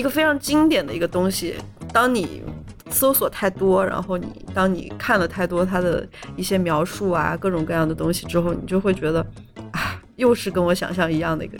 [0.00, 1.56] 一个非常经典的一个东西。
[1.92, 2.42] 当你
[2.90, 9.20] 搜索太多，然后你当你看了太多它的一些描述啊，各种各样的东西之后，你就会觉得，
[9.72, 11.58] 啊，又是跟我想象一样的一个。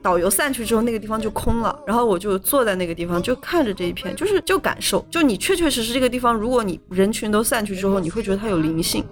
[0.00, 9.04] 导游散去之后，那个地方就空了，然后我就坐在那个地方，就看着这一片，就是就感受，就你确确实实这个地方，如果你人群都散去之后，你会觉得它有灵性。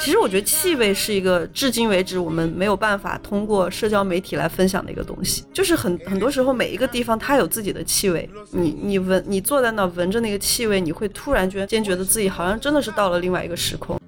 [0.00, 13.98] 其实我觉得气味是一个至今为止我们没有办法通过社交媒体来分享的一个东西，就是很很多时候每一个地方它有自己的气味，你你闻你坐在那闻着那个气味，你会突然间觉得自己好像真的是到了另外一个时空。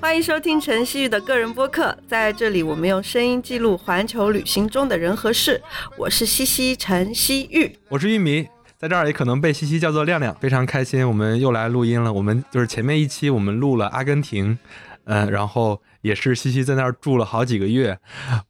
[0.00, 5.60] 欢迎收听陈曦玉的个人播客，在这里我们用声音记录环球旅行中的人和事。
[5.98, 8.48] 我是西西陈曦玉，我是玉米，
[8.78, 12.10] 在这儿也可能被西西叫做亮亮，非常开心，我们又来录音了。
[12.10, 14.58] 我们就是前面一期我们录了阿根廷，
[15.04, 17.98] 嗯，然后也是西西在那儿住了好几个月。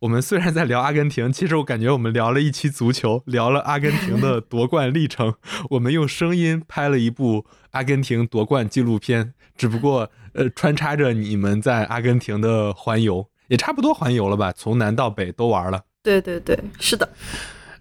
[0.00, 5.34] 我们虽然在聊阿根廷，其实我感觉我们聊了一期足球，聊了阿根廷的 夺冠历程。
[5.70, 10.10] 我们用声音拍了一部阿根廷夺冠纪录片，只不过。
[10.32, 14.52] 呃，穿插着你们在阿根廷的环游，也差不多环游了吧？
[14.52, 15.82] 从南到北都玩了。
[16.04, 17.08] 对对对，是的。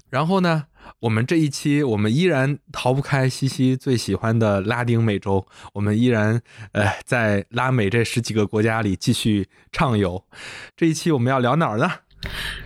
[0.09, 0.63] 然后呢，
[0.99, 10.23] 我们这一期我们依然逃不开西西最喜欢的拉丁美洲，我们依然呃在拉美这十几个国家里继续畅游。
[10.75, 11.89] 这一期我们要聊哪儿呢？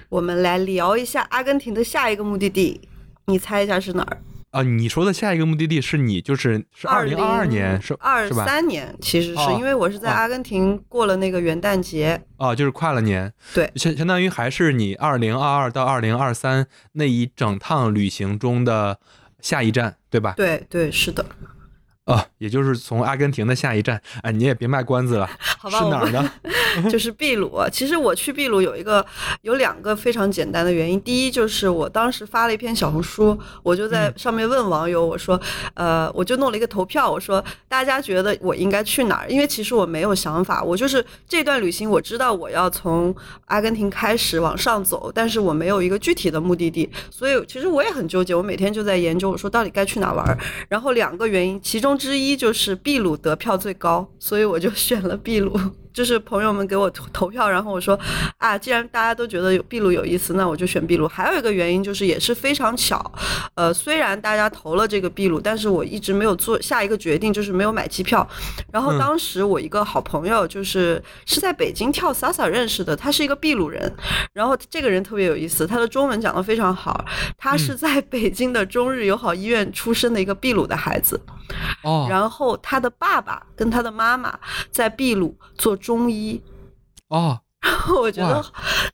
[0.10, 2.82] 我们来聊一下阿根廷的下一个目的地，
[3.26, 4.22] 你猜一下是哪儿？
[4.54, 19.00] 啊，你说的下一个目的地是你就是是二零二二年是二三年，其实是因为我是在阿根廷过了那个元旦节啊，就是跨了年，对，相相当于还是你二零二二到二零二三那一整趟旅行中的
[19.42, 20.36] 下一站，对吧？
[20.38, 21.26] 对对，是的。
[22.06, 25.80] 啊，也就是从阿根廷的下一站，哎，你也别卖关子了， 好吧？
[25.80, 26.32] 是哪儿呢？
[26.92, 27.50] 就是秘鲁。
[27.72, 29.06] 其实我去秘鲁有一个
[29.44, 31.00] 有两个非常简单的原因。
[31.00, 35.40] 第一就是我当时发了一篇小红书，我就在上面问网友，我说，
[35.76, 39.30] 呃，我就弄了一个投票，我说大家觉得我应该去哪儿？
[39.30, 43.16] 因为其实我没有想法，我就是这段旅行我知道我要从
[43.46, 48.36] 阿根廷开始往上走，但是我没有一个具体的目的地，所以其实我也很纠结。
[48.36, 50.38] 我每天就在研究，我说到底该去哪玩？
[50.68, 51.93] 然后两个原因，其中。
[51.98, 55.60] 之一就是秘鲁得票最高，所以我就选了秘鲁。
[55.94, 57.98] 就是朋友们给我投投票，然后我说
[58.38, 61.08] 啊，既然大家都觉得有秘鲁有意思，那我就选秘鲁。
[61.08, 63.12] 还有一个原因就是也是非常巧，
[63.56, 68.28] 呃，虽然大家投了这个秘鲁，但是我一直没有做下一个决定，就是没有买机票。
[68.72, 73.94] 然后当时我一个好朋友就是是在北京跳 salsa 认识的，他是一个秘鲁人，
[74.34, 77.06] 然后这个人特别有意思，他的中文讲得非常好，
[77.38, 81.20] 他是在北京的中日友好医院出生的一个秘鲁的孩子。
[81.84, 84.38] 哦，然后他的爸爸跟他的妈妈
[84.72, 86.42] 在秘鲁做中医，
[87.10, 88.44] 哦，然 后我觉得，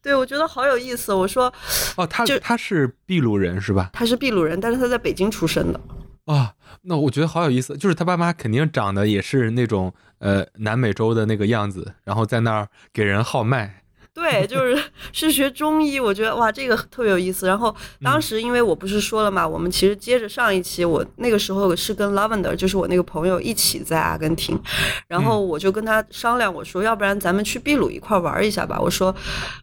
[0.01, 1.13] 对我觉得好有意思。
[1.13, 1.53] 我说，
[1.95, 3.91] 哦，他他是秘鲁人是吧？
[3.93, 5.79] 他是秘鲁人，但是他在北京出生的。
[6.25, 13.78] 啊，那我觉得好有意思，就是他爸妈肯定长得也是那种呃南美洲的那个样子，然后在那儿给人号脉。
[14.13, 14.77] 对，就是
[15.13, 17.47] 是学中医，我觉得哇，这个特别有意思。
[17.47, 24.59] 然后当时因为我不是说了嘛，我们其实接着上一期，我那个时候是跟 Lavender，就是我那个朋友一起在阿根廷，
[25.07, 28.77] 然后我就跟他商量，我说要不然咱们去秘鲁一块玩一下吧。
[28.81, 29.15] 我说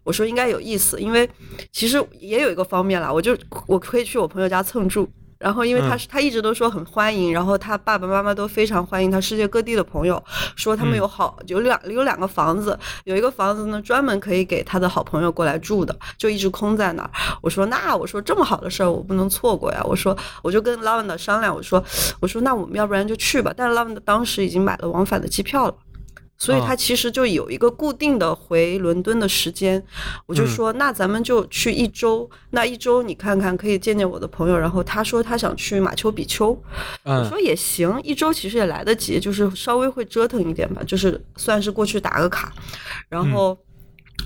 [0.05, 1.29] 我说应该有意思，因为
[1.71, 3.37] 其实也有一个方面啦，我就
[3.67, 5.07] 我可以去我朋友家蹭住。
[5.39, 10.23] 然后，因为他是他一直都说很欢迎，然后他爸爸妈妈都非常欢迎他世界各地的朋友，
[10.57, 17.11] 说他们有好有两有两个房子，有一个房子呢专门可以给他的好朋友过来住的，就一直空在那儿。
[17.43, 21.83] 我说那我说这么好的事儿我不能错过呀，我说我就跟 Lavender 商量，我说
[22.21, 25.75] 我说那我们要不然就去吧，但是 Lavender 当时已经买了往返的机票了。
[26.39, 29.83] 所以他其实就有一个固定的回伦敦的时间，
[30.27, 34.59] 我就说那咱们就去一周，那一周你看看可以见见我的朋友。
[34.59, 36.57] 然后他说他想去马丘比丘，
[37.05, 42.53] 我说也行，一周其实也来得及，就是稍微会折腾一点吧，就是算是过去打个卡，
[43.09, 43.59] 然后。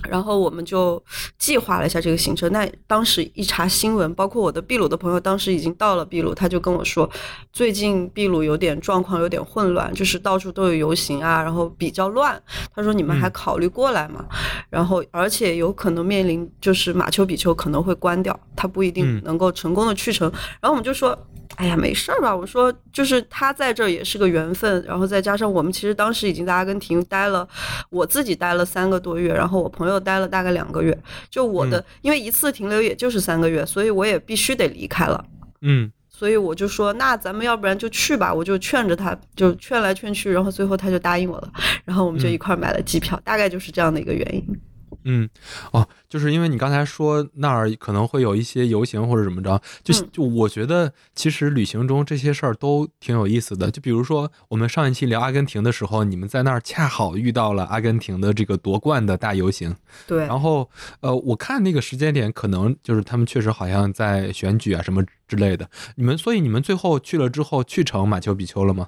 [0.09, 1.01] 然后我们就
[1.37, 2.51] 计划了一下这个行程。
[2.51, 7.09] 那当时一查新闻，包括我的秘鲁的朋友，当时已经到了秘鲁，他就跟我说，
[7.53, 12.41] 最近秘鲁有点状况，有点混乱，就是到处都有游行啊，然后比较乱。
[12.73, 14.25] 他说你们还考虑过来吗？
[14.69, 20.31] 然后而且有可能面临就是马丘比丘可能会关掉，他不一定能够成功的去成。
[20.59, 21.17] 然后我们就说。
[21.57, 22.35] 哎呀，没事儿吧？
[22.35, 27.47] 我说，就是他在这儿也是个缘分，然后再加上我们其实当时已经在阿根廷待了，
[27.89, 30.97] 我自己待了三个多月，然后我朋朋友待了大概两个月。
[31.29, 35.25] 就我的，因为一次停留也就是三个月，所以我也必须得离开了。
[35.61, 41.51] 嗯，所以我就说，那咱们要不然就去吧，我就劝着他，就劝来劝去，然后最后他就答应我了，
[41.83, 44.59] 然后我们就一块儿买了机票，大概就是这样的一个原因。
[45.03, 45.27] 嗯，
[45.71, 53.71] 哦，就是因为你刚才说那儿可能会有一些游行或者怎么着，就嗯就我觉得其实旅行中这些事儿都挺有意思的。
[53.71, 59.73] 就比如说我们上一期聊阿根廷的时候，你们在那儿恰好遇到了阿根廷的这个夺冠的大游行，
[60.05, 60.69] 对，然后
[60.99, 65.65] 呃，我看那个时间点可能就是他们确实好像在选举啊什么之类的。
[65.95, 68.85] 你们所以你们最后去了之后去成马丘比丘了吗？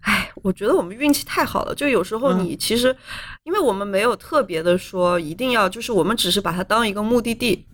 [0.00, 1.72] 哎，我觉得我们运气太好了。
[1.72, 2.96] 就有时候嗯你其实，
[3.44, 7.66] 因为我们没有特别的说一定要，就是我们只是把把它当一个目的地，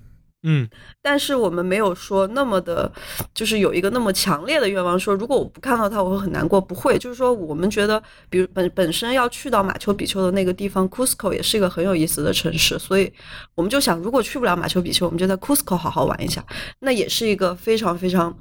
[0.45, 0.69] 嗯
[1.03, 2.91] 但是我们没有说那么的，
[3.35, 6.61] 就是有一个那么强烈的愿望，说如果我不看到它，我会很难过。
[6.61, 13.13] 不会，就是说我们觉得，比如本本身要去到马丘比丘的那个地方，Cusco 也是一个很有意思的城市，所以
[13.55, 16.45] 我们就想，如果去不了马丘比丘，我们就在 Cusco 好好玩一下，
[16.81, 18.35] 那也是一个非常非常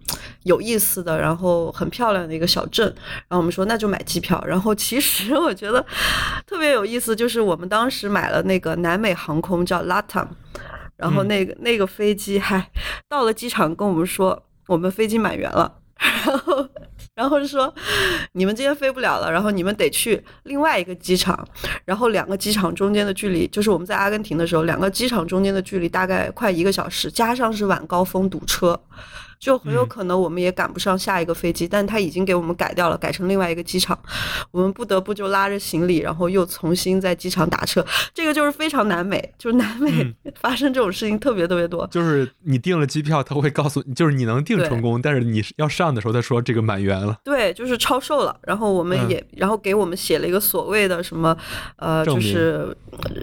[0.44, 2.85] 有意思的，然后很漂亮的一个小镇。
[3.27, 5.85] 然后我们说那就买机票，然后其实我觉得
[6.45, 10.27] 特别有意思，就是我们当时买了那个南美航空叫 LATAM。
[10.98, 12.66] 然后嗯那个、那个飞机还
[13.10, 15.80] 到了机场跟我们说，我们飞机满员了，
[16.25, 16.69] 然后
[17.16, 17.74] 然后就说
[18.34, 21.48] 你们今天飞不了了，然后你们得去另外一个机场，
[21.86, 28.80] 然后两个机场中间的距离，就是我们在阿根廷的时候，两个机场中间的距离大概快一个小时，加上是晚高峰堵车。
[29.44, 33.98] 就很有嗯可能我们也赶不上下一个飞机，但他已经给我们改掉了，改成另外一个机场，
[34.51, 37.86] 我们不得不就拉着行李，然后又重新在机场打车。
[38.13, 41.86] 这个就是非常南美，就是南美嗯 发生这种事情特别特别多。
[41.88, 47.18] 就是你订了机票，他会告诉你，就是你能订成功，但是你要上的时候，他说这个满员了。
[47.25, 51.36] 对，就是超售了，然后我们嗯也，然后给我们写了一个所谓的什么，
[51.75, 52.74] 呃，就是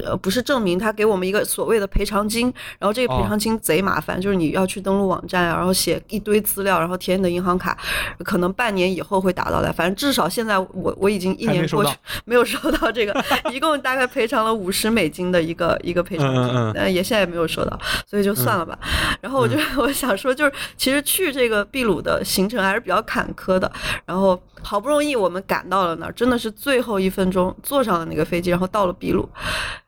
[0.04, 7.76] 呃不是证明，他给我们一个所谓的赔偿金，然后这个赔哦偿金贼麻烦，就是你要去登录网站啊，然后写一堆资料，然后填你的银行卡，
[8.24, 18.78] 可能半年以后会打到来，反正至少现在我我已经一年过去 没有收到这个，一共大概赔偿了五十美金的一个一个赔偿金，嗯嗯也现在也没有收到，所以就算了吧。
[19.20, 23.70] 然后我就、我想说，就是其实去这个秘鲁的行程还是比较坎坷的。
[24.04, 29.28] 然后好不容易我们赶到了那儿，真的是最后一分钟坐上了那个飞机，然后到了秘鲁。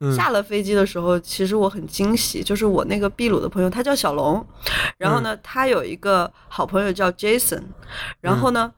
[0.01, 4.45] 嗯下了飞机的时候，其实我很惊喜，就是我那个秘鲁的朋友，他叫小龙，
[4.99, 7.63] 然后呢，他有一个好朋友叫 Jason，
[8.21, 8.73] 然后呢，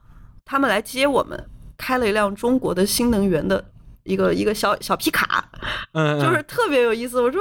[0.44, 1.49] 他们来接我们，
[1.79, 3.64] 开了一辆中国的新能源的。
[4.06, 5.43] 一个一个小小皮卡，
[5.94, 7.23] 嗯，就是特别有意思。
[7.23, 7.41] 我说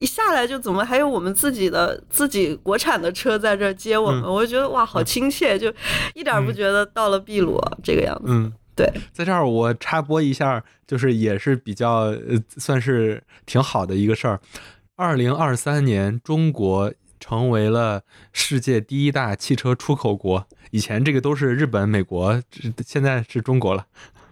[0.00, 5.72] 一下来就怎么还有我们自己的自己国产的车在这儿接我们，嗯我就觉得哇，好亲切，就
[6.14, 8.24] 一点儿不嗯觉得到了秘鲁啊这个样子。
[8.28, 14.40] 嗯，对，在这儿我插播一下，就是也是比较呃，算是挺好的一个事儿。
[14.96, 18.02] 二零二三年，中国成为了
[18.32, 20.46] 世界第一大汽车出口国。
[20.70, 23.86] 以前这个都是日本、美国，这现在是中国了。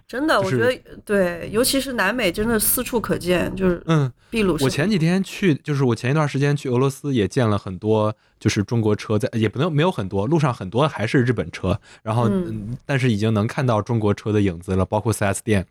[0.08, 0.74] 真的，我觉得
[1.04, 4.64] 对，尤其是南美，真的四处可见，就是嗯，秘鲁是。
[4.64, 15.66] 我前几天去，就是我前一段时间去俄罗斯，也见了很多，就是中国车在，也不能没有很多，路上很多还是日本车，然后、嗯嗯但是已经能看到中国车的影子了，包括 4S 店。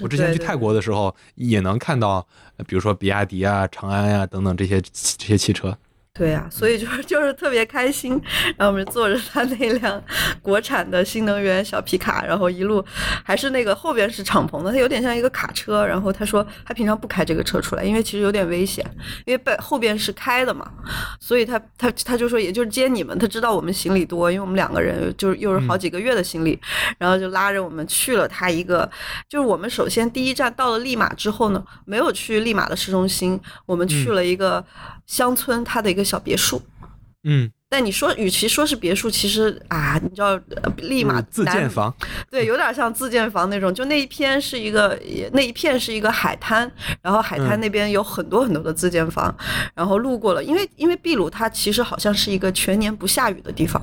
[0.00, 5.76] 我之前去泰国的时候，也能看到，呃比如说比亚迪啊、长安呀、等等这些这些汽车。
[6.16, 8.12] 对呀、所以就是就是特别开心，
[8.56, 10.00] 然后我们坐着他那辆
[10.40, 12.84] 国产的新能源小皮卡，然后一路
[13.24, 15.84] 还是那个后边是敞篷的，它有点像一个卡车。
[15.84, 18.88] 然后他说他平常不开这个车出来，因为其实有点危险，
[19.26, 20.70] 因为背后边是开的嘛，
[21.18, 26.56] 所以他他他就说也就是接你们，他知道我们行李多，因为我们两个人就是又是好几个月的行李，
[26.96, 28.88] 然后就拉着我们去了他一个，
[29.28, 34.64] 就是我们首先第一站到了利马之后呢，没有去利马的市中心，我们去了一个
[35.06, 36.60] 乡村，它的一个小别墅。
[37.26, 41.94] 嗯，但你说，与其说是别墅，其实啊，你知道，呃立马就是自建房。
[42.30, 43.72] 对，有点像自建房那种。
[43.74, 44.98] 就那一片是一个，
[45.32, 46.70] 那一片是一个海滩，
[47.00, 49.34] 然后海滩嗯那边有很多很多的自建房，
[49.74, 53.80] 然后路过了，因为因为秘鲁它其实好像是一个全年不下雨的地方。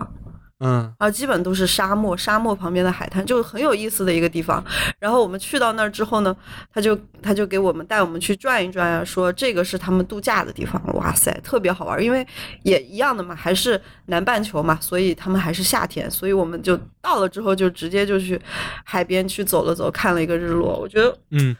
[0.63, 4.63] 嗯啊，基本都是沙漠，沙漠旁边的海滩，就很有意思的一个地方。
[4.99, 6.35] 然后我们去到那儿之后呢，
[6.71, 10.79] 他就他就给我们带我们去转一转啊，说这个是他们度假的地方。
[10.93, 12.25] 哇塞，特别好玩，因为
[12.61, 18.39] 也一样的嘛，还是南半球嘛，所以他们还是夏天，所以我们就到了之后就直接就去
[18.83, 20.77] 海边去走了走，看了一个日落。
[20.79, 21.55] 我觉得嗯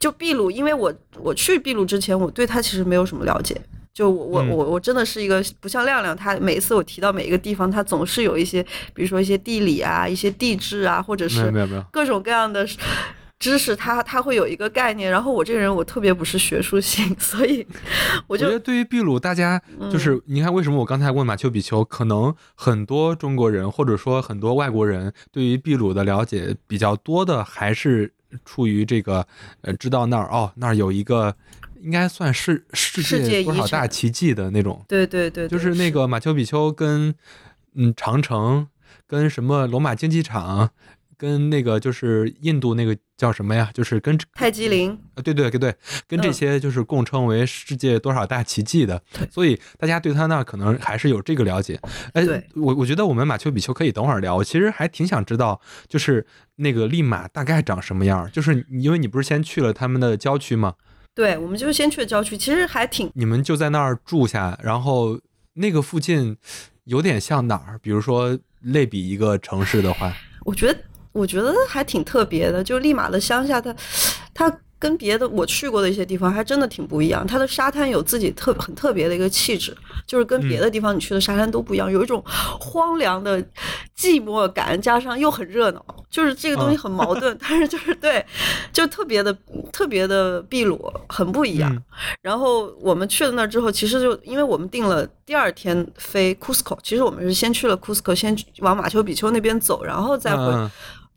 [0.00, 3.60] 就秘鲁，因为我我去秘鲁之前，我对它其实没有什么了解。
[3.92, 8.62] 就我我嗯我我真的是一个不像亮亮，他每一次我提到每一个地方，他总是有一些，
[8.94, 11.52] 比如说一些地理啊、一些地质啊，或者是。
[11.90, 12.66] 各种各样的
[13.38, 15.10] 知识，他他会有一个概念。
[15.10, 17.66] 然后我这个人我特别不是学术性， 所以
[18.26, 28.12] 我就觉得对于秘鲁，大家就是你看，为什么我刚才问马丘比丘，可能很多中国人或者说很多外国人对于秘鲁的了解比较多的，还是
[28.44, 29.26] 出于这个
[29.62, 31.34] 呃，知道那儿哦，那儿有一个
[31.82, 34.84] 应该算是世界多少大奇迹的那种。
[34.88, 37.14] 对对对，就是那个马丘比丘跟
[37.74, 38.68] 嗯长城
[39.06, 40.70] 跟什么罗马竞技场。
[41.20, 43.70] 跟那个就是印度那个叫什么呀？
[43.74, 45.74] 就是跟泰姬陵啊，对对对对，
[46.08, 51.78] 跟这些就是共称为世界多少大奇迹的，所以大家对他那可能还是有这个了解。
[52.14, 52.24] 哎，
[52.56, 54.36] 我我觉得我们马丘比丘可以等会儿聊。
[54.36, 58.26] 我其实还挺想知道，就是那个利马大概长什么样？
[58.32, 60.76] 就是因为你不是先去了他们的郊区吗？
[61.20, 63.10] 对，我们就先去了郊区，其实还挺……
[63.14, 65.20] 你们就在那儿住下，然后
[65.52, 66.34] 那个附近
[66.84, 67.78] 有点像哪儿？
[67.82, 70.14] 比如说类比一个城市的话，
[70.46, 70.78] 我觉得。
[71.12, 73.74] 我觉得还挺特别的，就立马的乡下，它，
[74.32, 77.24] 它跟别的我去过的一些地方还真的挺不一样。
[77.26, 83.40] 它的沙滩有自己特很特别的一个气质，就是跟别的地方你去的沙滩都不一样，有一种荒凉的
[83.94, 87.36] 寂寞感，加上又很热闹，就是这个东西很矛盾。
[87.38, 88.24] 但是就是对，
[88.72, 89.36] 就特别的
[89.70, 91.70] 特别的秘鲁，很不一样。
[92.22, 100.70] 然后我们去了那儿之后，其实就因为我们定了第二天飞 Cusco，其实我们是先去了 Cusco，先往马丘比丘那边走，然后再回。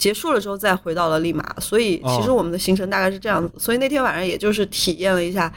[0.03, 3.49] 结束了之后，再回到了利马，所以其实我们的行程大概是这样子。
[3.57, 5.49] 所以那天晚上也就是体验了一下，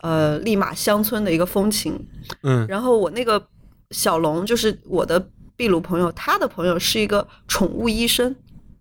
[0.00, 2.02] 呃，利马乡村的一个风情。
[2.42, 3.46] 嗯，然后我那个
[3.90, 5.22] 小龙就是我的
[5.58, 8.34] 秘鲁朋友，他的朋友是一个宠物医生。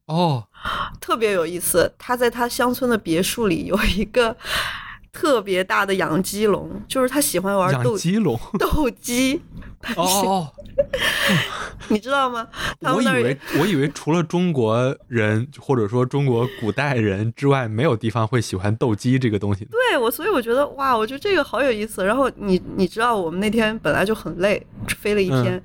[0.06, 0.48] 哦，
[1.02, 1.92] 特别有意思。
[1.98, 4.34] 他在他乡村的别墅里有一个
[5.12, 9.42] 特别大的养鸡笼，就是他喜欢玩斗鸡笼、斗鸡。
[9.96, 10.52] 哦。
[11.90, 12.48] 你知道吗？
[12.82, 19.66] 我以为我以为除了中国人或者说中国古代人之外，没有地方会喜欢斗鸡这个东西。
[19.66, 22.06] 对我，所以我觉得哇，我觉得这个好有意思。
[22.06, 24.66] 然后你你知道，我们那天本来就很累，
[25.00, 25.62] 飞了一天，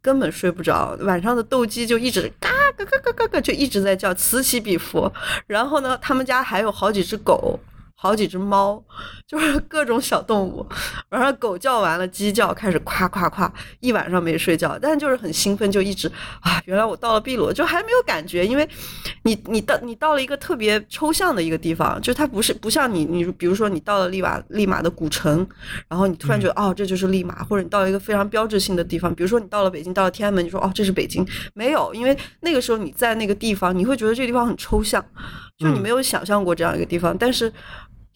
[0.00, 0.96] 根本睡不着。
[1.02, 5.12] 晚上的斗鸡就一直嘎嘎嘎嘎嘎嘎，就一直在叫，此起彼伏。
[5.46, 7.60] 然后呢，他们家还有好几只狗。
[7.98, 8.82] 好几只猫，
[9.26, 10.64] 就是各种小动物。
[11.08, 13.50] 晚上狗叫完了，鸡叫，开始夸夸夸，
[13.80, 16.06] 一晚上没睡觉，但是就是很兴奋，就一直
[16.40, 18.68] 啊，原来我到了秘鲁，就还没有感觉，因为
[19.22, 25.46] 你你到你到了一个特别抽象的一个地方，就它不是不像你你比如说你到了利瓦利马的古城，
[25.88, 35.02] 然后你突然觉得哦这就是利马，或者你到了一个非常标志性的地方，比如说你到了北京，到了天安门，你说哦这是北京，没有，因为那个时候你在那个地方，你会觉得这个地方很抽象，
[35.56, 37.50] 就你没有想象过这样一个地方，但是。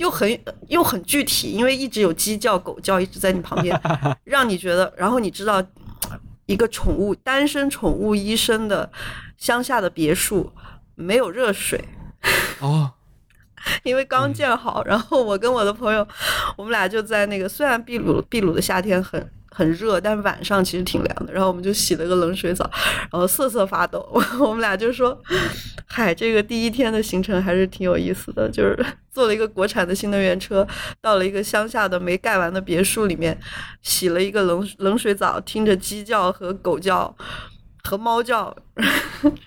[0.01, 0.27] 又很
[0.69, 3.79] 又很具体，因为一直有鸡叫、狗叫一直在你旁边，
[4.25, 5.63] 让你觉得，然后你知道，
[6.47, 8.91] 一个宠物单身宠物医生的
[9.37, 10.51] 乡下的别墅
[10.95, 11.85] 没有热水
[12.61, 12.93] 哦，
[13.85, 14.83] 因为刚建好。
[14.85, 16.09] 然后我跟我的朋友，
[16.57, 19.31] 我们俩就在那个虽然秘鲁秘鲁的夏天很。
[19.51, 21.33] 很热，但是晚上其实挺凉的。
[21.33, 22.69] 然后我们就洗了个冷水澡，
[23.11, 24.09] 然后瑟瑟发抖。
[24.41, 25.21] 我们俩就说
[25.87, 28.79] ：“嗨，这个第一天的行程还是挺有意思的，就是
[29.11, 30.67] 坐了一个国产的新能源车，
[31.01, 33.37] 到了一个乡下的没盖完的别墅里面，
[33.83, 37.15] 洗了一个冷冷水澡，听着鸡叫和狗叫
[37.83, 38.57] 和猫叫。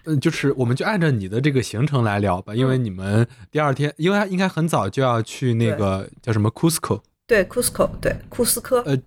[0.05, 8.97] 嗯，就是我们就按照你的这个行程来聊吧，因为你们第二天，因为应该很早就要去那个叫什么 Cusco，对 Cusco，对库斯科，呃。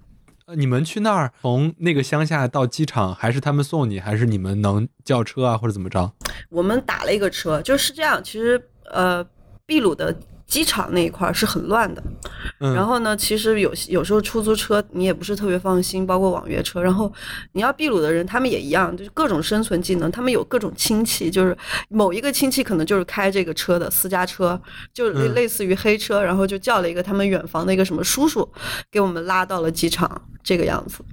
[0.54, 6.12] 你们去那儿从那个乡下到机场，还是他们送你，还是你们能叫车啊，或者怎么着？
[6.50, 8.22] 我们打了一个车，就是这样。
[8.22, 9.26] 其实，呃，
[9.66, 10.16] 秘鲁的。
[10.46, 12.02] 机场那一块是很乱的，
[12.58, 16.80] 然后呢，其实有有时候出租车你也不是特别放心，包括网约车。
[16.80, 17.12] 然后
[17.52, 21.56] 你要秘鲁的人，他们也一样，就是各种生存技能，他们有各种亲戚，就是
[21.88, 24.60] 某一个亲戚可能就是开这个车的私家车，
[24.94, 28.48] 就类类似于黑车，然后就叫了一个他们远房的一个什么叔叔，
[28.90, 31.04] 给我们拉到了机场这个样子。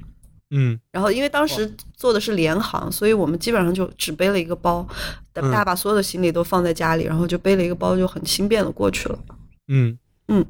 [0.55, 4.87] 嗯，然后因为当时做的是联航，所以我们基本上就只背了一个包，
[5.33, 9.19] 大把所有的行李都放在家里，然后就背了一个包，就很轻便的过去了。
[9.67, 9.97] 嗯。
[10.29, 10.45] 嗯，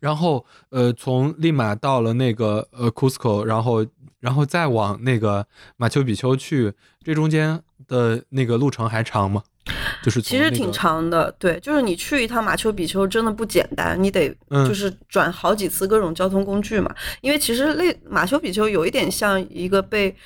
[0.00, 3.84] 然后呃，从利马到了那个呃 Cusco，然后
[4.20, 6.72] 然后再往那个马丘比丘去，
[7.04, 9.42] 这中间的那个路程还长吗？
[10.02, 14.34] 就是其实挺长的，对，就是你去一趟马丘比丘真的不简单，你得
[14.66, 16.90] 就是转好几次各种交通工具嘛。
[17.20, 20.16] 因为其实那马丘比丘有一点像一个被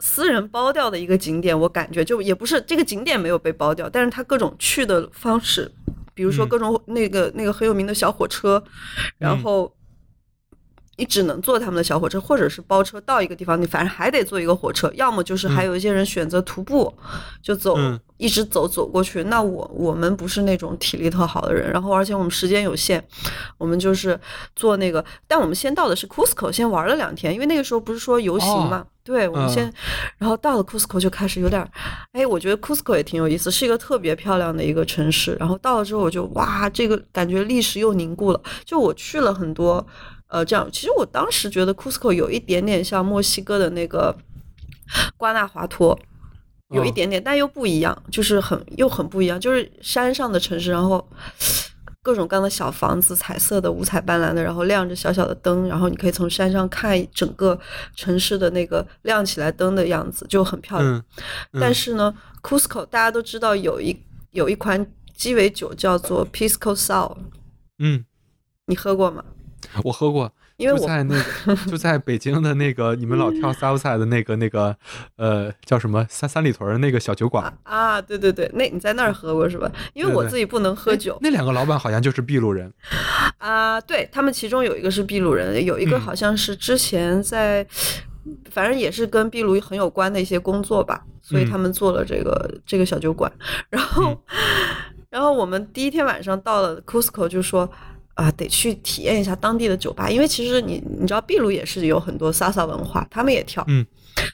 [0.00, 5.70] 私人包掉的一个景点，我感觉就也不是这个景点没有被包掉，但是它各种去的方式，
[6.12, 8.62] 比如说各种那个那个很有名的小火车，
[9.16, 9.72] 然后。
[11.00, 16.94] 你只能坐他们的小火车，或者是包车到一个地方，你反正还得坐一个火车，要么就是还有一些人选择徒步，
[17.42, 19.24] 就走、嗯一直走走过去。
[19.24, 23.02] 那我我们不是那种体力特好的人，然后而且我们时间有限，
[23.56, 24.20] 我们就是
[24.54, 28.84] 坐那个，但我们先到的是 Cusco，先玩了两天，因为那个时候不是说游行嘛。
[29.02, 29.72] 对，我们先，嗯
[30.18, 31.68] 然后到了 Cusco 就开始有点儿，
[32.12, 35.34] 哎，我觉得 Cusco 也挺有意思，是一个特别漂亮的一个城市。
[35.40, 38.40] 然后到了之后，我就哇，这个感觉历史又凝固了。
[38.66, 39.84] 就我去了很多，
[40.30, 44.16] 呃，这样，其实我当时觉得 Cusco 有一点点像墨西哥的那个
[45.16, 45.98] 瓜纳华托，
[46.70, 51.06] 有一哦点点，但又不一样，就是很又很不一样，就是山上的城市，然后。
[52.02, 57.60] 各种各样的小房子，彩色的、五彩斑斓的，然后亮着小小的灯，然后你可以从山上看整个
[57.94, 60.94] 城市的那个亮起来灯的样子，就很漂亮。
[60.94, 61.04] 嗯，
[61.52, 63.94] 嗯但是呢，Cusco 大家都知道有一
[64.30, 67.18] 有一款鸡尾酒叫做 Pisco Sour，
[67.78, 68.02] 嗯，
[68.64, 69.22] 你喝过吗？
[69.84, 74.76] 我喝过，因为我就在那个 就在北京的那个你们老跳 Southside 的那个那个
[75.16, 77.56] 呃叫什么三三里屯那个小酒馆。
[77.62, 79.70] 啊，对对对，那你在那儿喝过是吧？
[79.94, 82.72] 因为我自己不能喝酒那两个老板好像就是秘鲁人。
[83.38, 87.66] 啊，对他们其中有一个是秘鲁人，有一个嗯好像是之前在，
[88.50, 93.30] 反正也是跟秘鲁很有关的一些工作吧，所以嗯他们做了这个这个小酒馆。
[93.70, 94.20] 然后，
[95.08, 97.70] 然后我们第一天晚上到了 Cusco 就说。
[98.20, 103.64] 啊，得去体验一下当地的酒吧，因为其实你你知道秘鲁也是有很多萨萨文化，他们也跳。
[103.66, 103.86] 嗯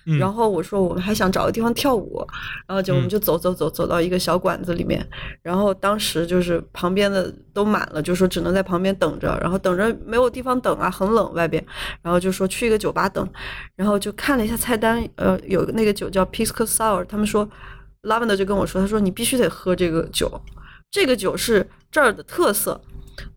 [0.07, 2.27] 嗯然后我说我们还想找个地方跳舞，
[2.67, 5.07] 然后就我们嗯就走走走走到一个小馆子里面，
[5.43, 11.65] 然后当时就是旁边的都满了，就说只能在旁边等着，然后等着没有地方等啊，很冷外边，
[12.03, 13.25] 然后就说去一个酒吧等，
[13.77, 17.49] 然后就看了一下菜单，呃，有那个酒叫 Pisco Sour，他们说
[18.03, 20.29] Lavender 就跟我说，他说你必须得喝这个酒，
[20.91, 22.81] 这个酒是这儿的特色。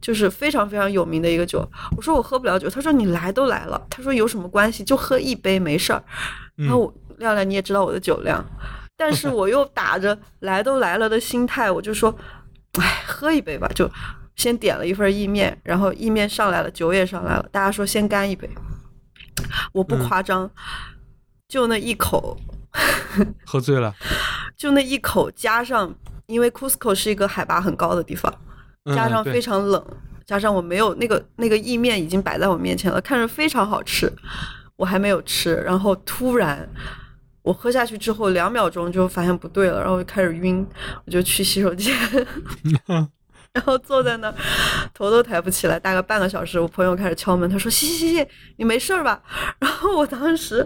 [0.01, 6.03] 就是非常非常有名的一个酒，我说我喝不了酒，他说你来都来了，他说有什么关系，就喝一杯没事儿。
[6.55, 8.43] 然后我亮亮你也知道我的酒量，
[8.97, 12.13] 但是我又打着来都来了的心态，我就说，
[12.79, 13.89] 哎，喝一杯吧，就
[14.35, 18.49] 先点了一份意面，然后意面上来了，酒也上来了，大家说先干一杯，
[19.73, 20.07] 我不嗯。
[20.07, 20.49] 夸张，
[21.47, 22.37] 就那一口，
[23.45, 23.93] 喝醉了，
[24.57, 25.93] 就那一口加上，
[26.27, 28.33] 因为 Cusco 是一个海拔很高的地方，
[28.95, 29.83] 加上非常冷，
[30.25, 34.11] 加上我没有那个那个意面已经摆在我面前了，看着非常好吃，
[34.75, 36.67] 我还没有吃，然后突然
[37.41, 40.65] 我喝下去之后两秒钟就发现不对了，然后就开始晕，
[41.05, 41.95] 我就去洗手间，
[43.53, 44.35] 然后坐在那儿
[44.93, 49.21] 头都抬不起来，大概半个小时，我朋友开始敲门，他说：“西西西西，你没事儿吧？”
[49.59, 50.65] 然后我当时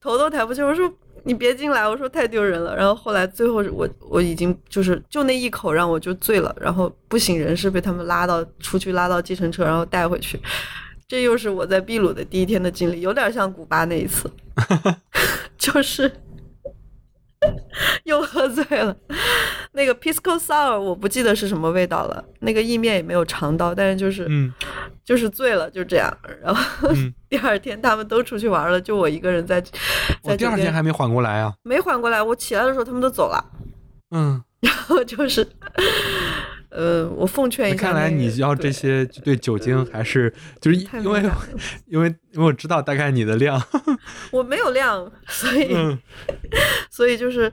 [0.00, 0.92] 头都抬不起，我说。
[1.24, 1.88] 你别进来！
[1.88, 2.76] 我说太丢人了。
[2.76, 10.38] 然后后来最后我我已经就是就那一口让我就醉了，然后不省人事，被他们拉到出去拉到计程车，然后带回去。
[11.08, 14.30] 这又是我在秘鲁的第一天的经历，有点像古巴那一次，
[15.58, 16.10] 就是
[18.04, 18.96] 又喝醉了。
[19.76, 24.52] 那个 Pisco Sour 我不记得是什么味道了，那个意面也没有尝到，但是就是、嗯
[25.04, 26.16] 就是醉了，就这样。
[26.42, 29.62] 然后、嗯 第二天他们都出去玩了，就我一个人在
[30.22, 31.52] 我第二天还没缓过来啊。
[31.62, 32.22] 没缓过来。
[32.22, 33.44] 我起来的时候他们都走了，
[34.12, 35.44] 嗯，然后就是，
[36.74, 41.22] 呃，我奉劝一下、那个，看来你要这些对酒精还是就是因为
[41.86, 43.62] 因为因为我知道大概你的量。
[44.32, 45.96] 我没有量，所以、嗯
[46.90, 47.52] 所以就是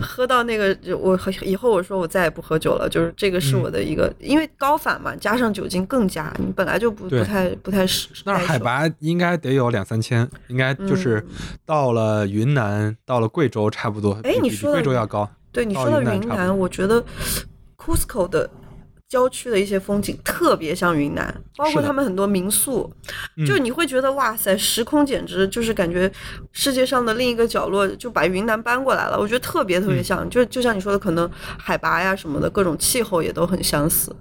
[0.00, 8.08] 喝到那个，就我以后我说我再也不喝酒了，就是这个是嗯我的一个，因为高反嘛，加上酒精更加，你本来就不不太不太适。
[8.24, 14.18] 那儿海拔应该得有两三千，应该就是嗯到了云南，到了贵州差不多。
[14.24, 15.30] 哎你说的贵州要高。
[15.52, 17.02] 对你说到云南云南，我觉得
[17.86, 18.50] Cusco 的
[19.08, 22.92] 郊区的一些风景特别像云南，包括他们很多民宿，
[23.36, 23.46] 嗯。
[23.46, 26.10] 就你会觉得哇塞，时空简直就是感觉
[26.50, 30.04] 世界上的另一个角落就把云南搬过来了，我觉得特别特别嗯。
[30.04, 34.14] 像，就就像你说的，可能海拔呀什么的各种气候也都很相似。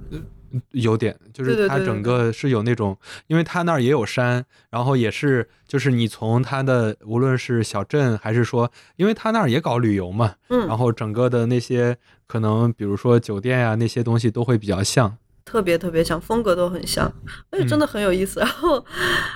[0.71, 15.17] 有点，就是它整个是有那种，因为它那儿也有山，然后也是，就是你从它的无论是小镇还是说，因为它那儿也搞旅游嘛，嗯，然后整个的那些可能比如说酒店呀、那些东西都会比较像。
[15.45, 17.05] 特别特别像，风格都很像，
[17.51, 18.39] 而且真的很有意思。
[18.41, 18.83] 然后，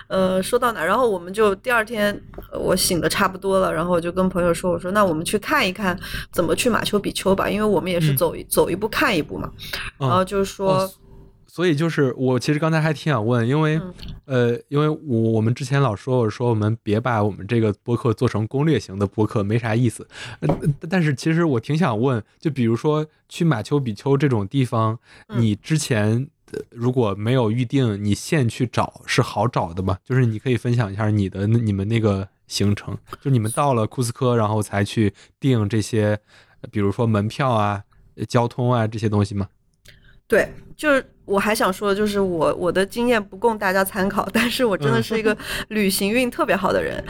[0.07, 2.11] 呃，说到哪儿，然后我们就第二天
[2.51, 5.95] 呃我醒的差不多了，然后我就跟朋友说，我说那我们去看一看
[6.31, 9.51] 怎么去马丘比丘吧，因为我们也是嗯走一、走一步看一步嘛。
[9.99, 10.91] 嗯然后就是说，哦
[11.51, 13.93] 所以就是我其实刚才还挺想问，因为、嗯
[14.25, 20.07] 呃，因为我我们之前老说我说我们别把我们这个播客做成攻略型的播客，没啥意思。
[20.41, 20.47] 呃，
[20.87, 29.97] 但是其实我挺想问，就比如说去马丘比丘这种地方，嗯你之前呃如果没有预定，你现去找是好找的吗？
[30.05, 36.19] 就是你可以分享一下你的你们那个行程，就你们到了库斯科，然后才去订这些，
[36.61, 37.83] 呃比如说门票啊、
[38.15, 39.47] 呃交通啊这些东西吗？
[40.27, 45.35] 对，就是我还想说的就是我我的经验不供大家参考， 但是我真的是一个
[45.67, 47.03] 旅行运特别好的人，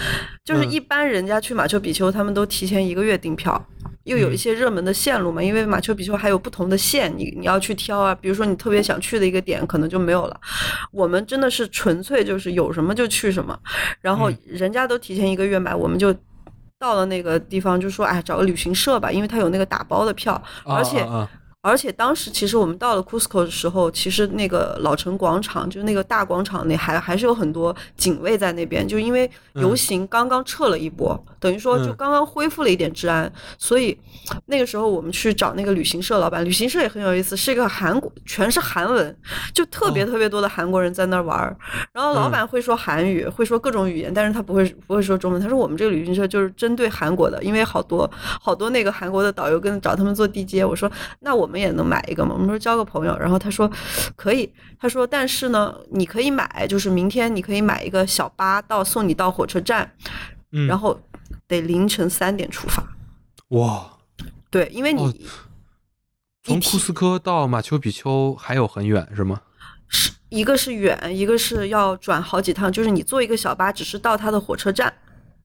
[0.44, 3.66] 就是嗯一般人家去马丘比丘，他们都提前一个月订票。
[4.06, 8.16] 又有一嗯些热门的线路嘛，因为马丘比丘还有不同的线，你你要去挑啊。
[8.16, 10.40] 比如说你特别想去的一个点，可能就没有了。
[10.92, 13.56] 我们真的是纯粹就是有什么就去什么，
[14.02, 16.16] 然后嗯人家都提前一个月买，我们就
[16.80, 21.06] 到了那个地方就说，哎，找个旅行社吧，因为他有那个打包的票，而且
[21.62, 33.98] 而且当时其实我们到了 Cusco 的时候，其实那个老城广场，就那个大广场那还还是有很多警卫在那边，就因为游行刚刚撤了一波，等于说就嗯刚刚恢复了一点治安，所以
[34.46, 39.18] 那个时候我们去找那个旅行社老板，旅行社也很有意思，是一个韩国，全是韩文，
[39.54, 41.56] 就特别哦特别多的韩国人在那儿玩儿，
[41.94, 45.42] 然后老嗯板会说韩语，会说各种语言，但是他不会不会说中文。
[45.42, 48.10] 他说我们这个旅行社就是针对韩国的，因为好多
[48.42, 50.66] 好多那个韩国的导游跟找他们做地接。
[50.66, 52.34] 我说那我们也能买一个吗？
[52.34, 53.70] 我们说交个朋友，然后他说
[54.16, 54.52] 可以。
[54.82, 59.92] 他说但是呢，你可以买，就是明天你可以买一个小巴到送你到火车站，
[60.54, 60.98] 嗯，然后
[61.48, 62.84] 得凌晨三点出发。
[63.50, 63.98] 哇，
[64.50, 65.14] 对，因为你、哦
[66.42, 69.42] 从库斯科到马丘比丘还有很远是吗？
[69.90, 74.92] 是一个是远，一个是要转好几趟，就是你坐一个小巴只是到它的火车站。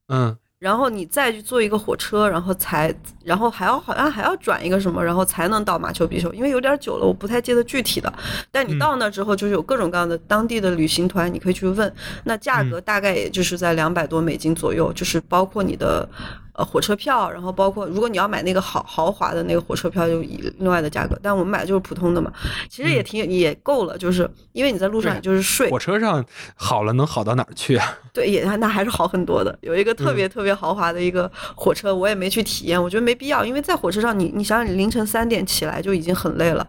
[0.07, 2.91] 嗯然后你再去坐一个火车，然后才，
[3.23, 8.11] 然后还要好像还要转一个什么，然后才能到马丘比丘，因为有点久了，我不太记得具体的。
[8.49, 16.09] 但你嗯到那之后，就是有各种各样的当地的旅行团，你可以去问，那价格大概也就是在两百多美金左右，就是包括你的
[16.55, 21.17] 呃火车票，然后包括如果你要买那个豪豪华的那个火车票，就以另外的价格。
[21.21, 22.31] 但我们买的就是普通的嘛，
[22.69, 26.23] 其实也挺、也够了，就是因为你在路上也就是睡，火车上
[26.55, 27.97] 好了能好到哪儿去啊？
[28.13, 29.57] 对，也那还是好很多的。
[29.61, 36.65] 有一个特嗯别特别豪华的一个火车，我也没去体验，我觉得没必要，因为在火车上你，你想想，你凌晨三点起来就已经很累了，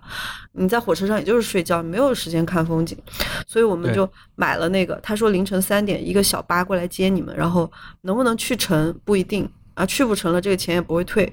[0.53, 2.99] 你在火车上也就是睡觉，没有时间看风景，
[3.47, 4.99] 所以我们就买了那个。
[5.03, 7.71] 他说凌晨三点一个小巴过来接你们，然后
[8.03, 11.31] 能不能去成不一定啊，去不成了这个钱也不会退。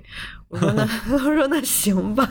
[0.50, 2.30] 我说那 我说那行吧，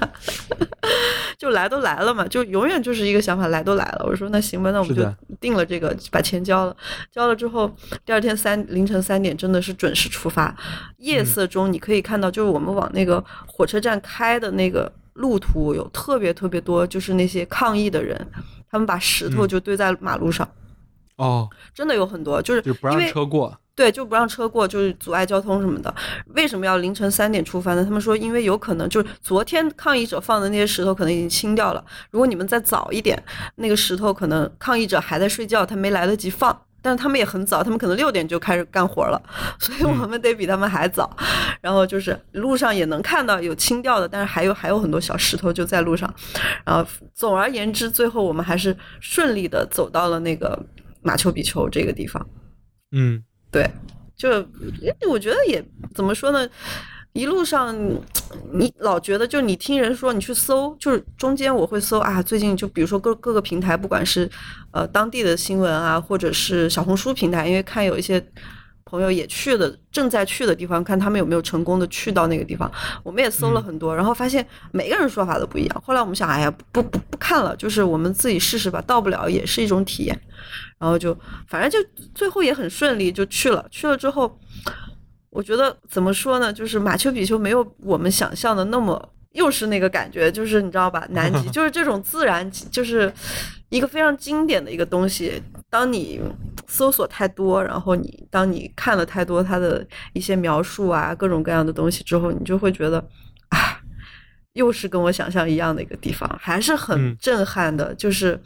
[1.39, 4.05] 就来都来了嘛，就永远就是一个想法，来都来了。
[4.07, 5.03] 我说那行吧，那我们就
[5.41, 6.77] 定了这个，把钱交了。
[7.11, 10.55] 交了之后，第二天三凌晨三点真的是准时出发。
[10.99, 18.15] 夜色中你可以看到，就是我们往那个火车站开的那个路途有特别特别多，就是那些抗议的人，
[18.71, 20.47] 他们把石头嗯就堆在马路上，
[21.17, 23.59] 哦，真的有很多，就是就是不让车过。
[23.75, 25.95] 对，就不让车过，就是阻碍交通什么的。
[26.35, 27.85] 为什么要凌晨三点出发呢？
[27.85, 33.21] 他们说，因为有可能就是昨天抗议者放的那些石头可能已经清掉了，如果你们再早一点，
[33.57, 36.59] 那个石头可能抗议者还在睡觉，他没来得及放。
[36.85, 39.23] 但是他们也很早，他们可能六点就开始干活了，
[39.61, 41.17] 所以我们得比他们还早。
[41.61, 46.13] 然后就是路上也能看到有清掉的，但是还有还有很多小石头就在路上。
[46.67, 50.61] 然后总而言之，最后我们还是顺利的走到了那个
[51.03, 52.27] 马丘比丘这个地方。
[52.91, 53.71] 嗯对，
[54.17, 54.29] 就
[55.09, 56.49] 我觉得也怎么说呢，
[57.13, 57.77] 一路上
[58.53, 64.29] 你老觉得，就你听人说，你去搜，就是中间我会搜啊，最近就比如说各各个平台，不管是
[64.73, 68.25] 呃当地的新闻啊，或者是小红书平台，因为看有一些。
[68.93, 72.71] 朋友也去的，正在去的地方，看他们有没有成功的去到那个地方。
[73.03, 75.83] 我们也搜了很多，然后发现每个人说法都不一样。
[75.83, 80.21] 后来我们想，哎呀，不不不看了，就是我们自己试试吧，到不了也是一种体验。
[80.79, 81.17] 然后就
[81.49, 81.79] 反正就
[82.15, 84.39] 最后也很顺利就去了，去了之后，
[85.31, 89.09] 我觉得怎么说呢，就是马丘比丘没有我们想象的那么。
[89.33, 93.11] 又是那个感觉，就是你知道吧，南极就是这种自然，就是
[93.71, 95.43] 一个非常经典的一个东西。
[95.71, 96.21] 当你
[96.73, 102.99] 搜索太多，然后你当你看了太多它的一些描述啊，各种各样的东西之后，你就会觉得，
[103.51, 103.79] 啊，
[104.55, 107.95] 又是跟我想象一样的一个地方，还是很嗯震撼的。
[107.97, 108.41] 就是，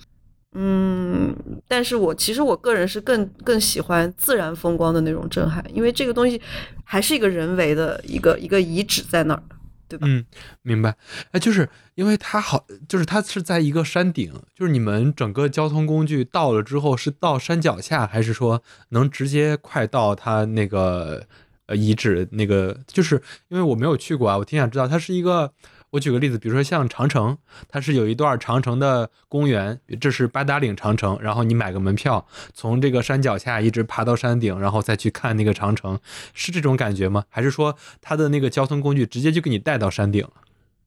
[0.56, 1.32] 嗯，
[1.68, 6.42] 但是我其实我个人是更更喜欢自然风光的那种震撼，因为这个东西
[6.82, 9.42] 还是一个人为的一个一个遗址在那儿。
[9.88, 10.06] 对吧？
[10.08, 10.24] 嗯，
[10.62, 10.96] 明白。
[11.32, 21.26] 哎，就是因为它好，就是它是在一个山顶，就是你们整个交通工具到了之后是到山脚下，还是说能直接快到它那个
[21.66, 22.78] 呃遗址那个？
[22.86, 25.52] 就是因为我没有去过啊，我挺想知道它是一个。
[25.96, 35.98] 我举个例子，比如说像长城，它是有一段长城的公园，这是八达岭长城，然后你买个门票，从这个山脚下一直爬到山顶，然后再去看那个长城，
[36.34, 37.24] 是这种感觉吗？
[37.30, 40.32] 还是说它的那个交通工具直接就给你带到山顶了？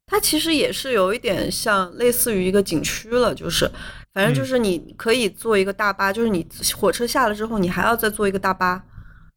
[0.05, 3.65] 它其实也是有一点像类似于一个景区了，就是
[4.13, 6.45] 反反正就是你可以坐一个大巴，就是你
[6.75, 8.83] 火车下了之后，你还要再坐一个大巴。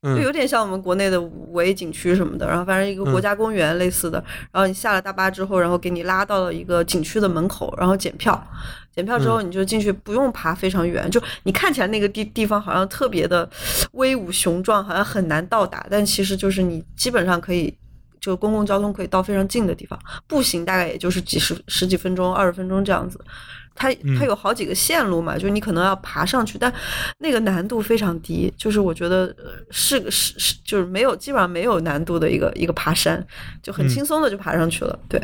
[0.03, 8.45] 就有点像我们国内的五 A 景区什么的，然后反正一个国家公园类似的，然后你下了大巴之后，然后给你拉到了一个景区的门口，然后检票，
[8.93, 13.49] 检票之后你就进去，不用爬非常远，就你看起来那个地地方好像特别的
[13.93, 17.73] 威武雄壮，好像很难到达，但其实就是你基本上可以
[18.23, 23.21] 就公共交通可以到非常近的地方，步行大概也就是几十十几分钟、二十分钟这样子。
[23.75, 26.71] 它它有好几个线路嘛，就是你可能要爬上去，但
[27.19, 29.35] 那个难度非常低，就是我觉得
[29.71, 33.27] 是是是，就是没有基本上没有难度的一个一个爬山，
[33.63, 34.99] 就很轻松的就爬上去了。
[35.09, 35.19] 对，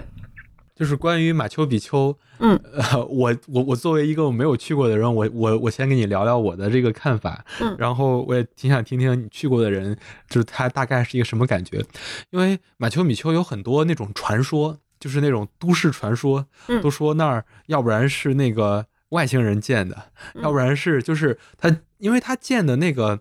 [0.78, 9.96] 就是关于马丘比丘，嗯，呃，我我我作为一个我没有去过的人，我我我先跟你聊聊我的这个看法，嗯，然后我也挺想听听你去过的人，
[10.28, 11.84] 就是他大概是一个什么感觉，
[12.30, 14.78] 因为马丘比丘有很多那种传说。
[15.00, 16.44] 就是那种都市传说，
[16.82, 19.96] 都说那儿要不然是那个外星人建的，
[20.42, 23.20] 要不然是就是他，因为他建的那个，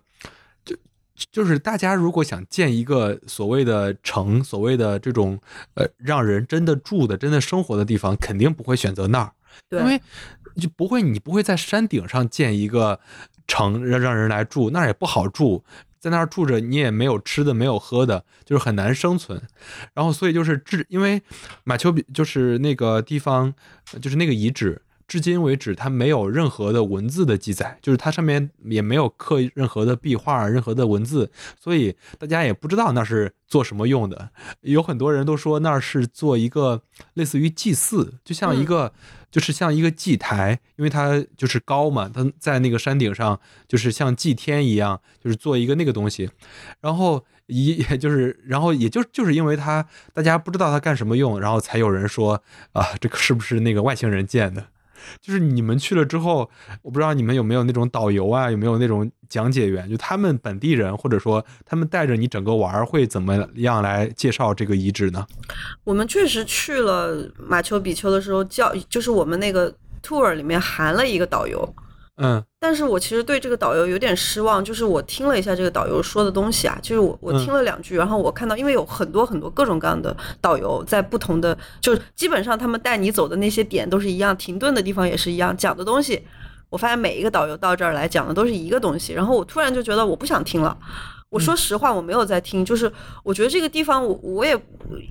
[1.18, 5.38] 就就是大家如果想建一个所谓的城，所谓的这种
[5.74, 9.32] 呃让人真的住的、真的生活的地方，肯定不会选择那儿，
[9.70, 10.00] 因为
[10.56, 13.00] 就不会你不会在山顶上建一个
[13.48, 15.64] 城让让人来住，那儿也不好住。
[16.00, 19.42] 在那儿住着，你也没有吃的，没有喝的，就是很难生存。
[19.94, 21.20] 然后，所以就是治，因为
[21.64, 23.52] 马丘比就是那个地方，
[24.00, 34.30] 就是那个遗址，至今为止它没有任何的文字的记载，就是它上面也没有刻任何的壁画，任何的文字，所以大家也不知道那是做什么用的。
[34.60, 36.82] 有很多人都说那是做一个
[37.14, 38.92] 类似于祭祀，就像一个。
[39.30, 46.30] 就是像一个祭台，因为它就是高嘛，它在那个山顶上，就是像祭天一样，就是做一个那个东西。
[46.80, 52.42] 然后一 就是，然后也就就是因为它大家不知道它干什么用，然后才有人说
[52.72, 54.68] 啊，这个是不是那个外星人建的？
[55.20, 56.50] 就是你们去了之后，
[56.82, 65.26] 我不知道你们有没有那种导游啊，有没有那种讲解员，就他们本地人，或者说他们带着你整个玩儿，会怎么样来介绍这个遗址呢？
[65.84, 71.74] 我们确实去了马丘比丘的时候，叫就是我们那个 tour 里面含了一个导游。
[72.20, 86.20] 嗯，但是我其实对这个导游有点失望，就是我听了一下这个导游说的东西啊，就是我我听了两句，然后我看到，因为有很多很多各种各样的导游在不同的，就是基本上他们带你走的那些点都是一样，停顿的地方也是一样，讲的东西，
[86.70, 90.76] 我发现每一个导游到这儿来讲的都是一个东西，然后我突然就觉得我不想听了。
[91.30, 92.90] 我说实话，我没有在听，就是
[93.22, 94.58] 我觉得这个地方，我我也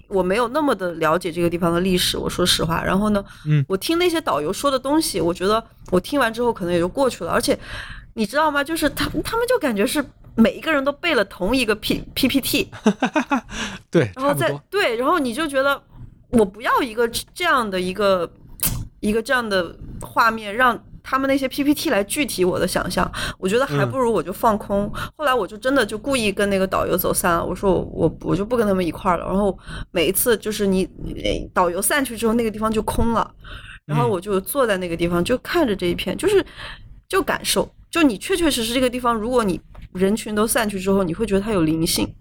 [0.07, 2.17] 我没有那么的了解这个地方的历史。
[2.17, 7.31] 我说实话，然后呢，嗯，我听那些导游说的东西，我觉得我听完之后可能也就过去了。
[7.31, 7.55] 而且
[8.15, 8.63] 你知道吗？
[8.63, 12.71] 就是他他们就感觉是每一个人都背了同一个 P P P T，
[13.91, 15.79] 对，然后再对，然后你就觉得
[16.31, 18.27] 我不要一个这样的一个
[19.01, 20.83] 一个这样的画面让。
[21.09, 24.91] 他们那些 PPT 来具体我的想象，我觉得还不如我就放空。
[25.15, 29.25] 后来我就真的就故意跟那个导游走散了，我说我我我就不跟他们一块儿了。
[29.25, 29.57] 然后
[29.91, 30.85] 每一次就是你
[31.53, 33.33] 导游散去之后，那个地方就空了，
[33.85, 36.45] 然后我就坐在那个地方就看着这一片，就是
[37.07, 39.61] 就感受，就你确确实实这个地方，如果你
[39.93, 42.13] 人群都散去之后，你会觉得它有灵性。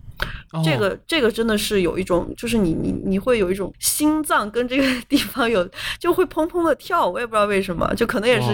[0.65, 8.47] 这个这个真的是有一种，就是你你你会有一种心脏跟这个地方有就会砰砰的跳，我也不知道为什么，就可能也是，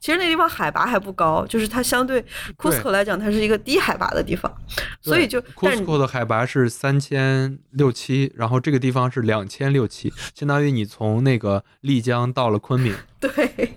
[0.00, 2.24] 其实那地方海拔还不高，就是它相对
[2.56, 4.50] 库斯科来讲，它是一个低海拔的地方，
[5.00, 12.94] 所以就库斯科的海拔是三千六七，然后这个地方是两千六七，相当于你从那个丽江到了昆明。
[13.28, 13.76] 对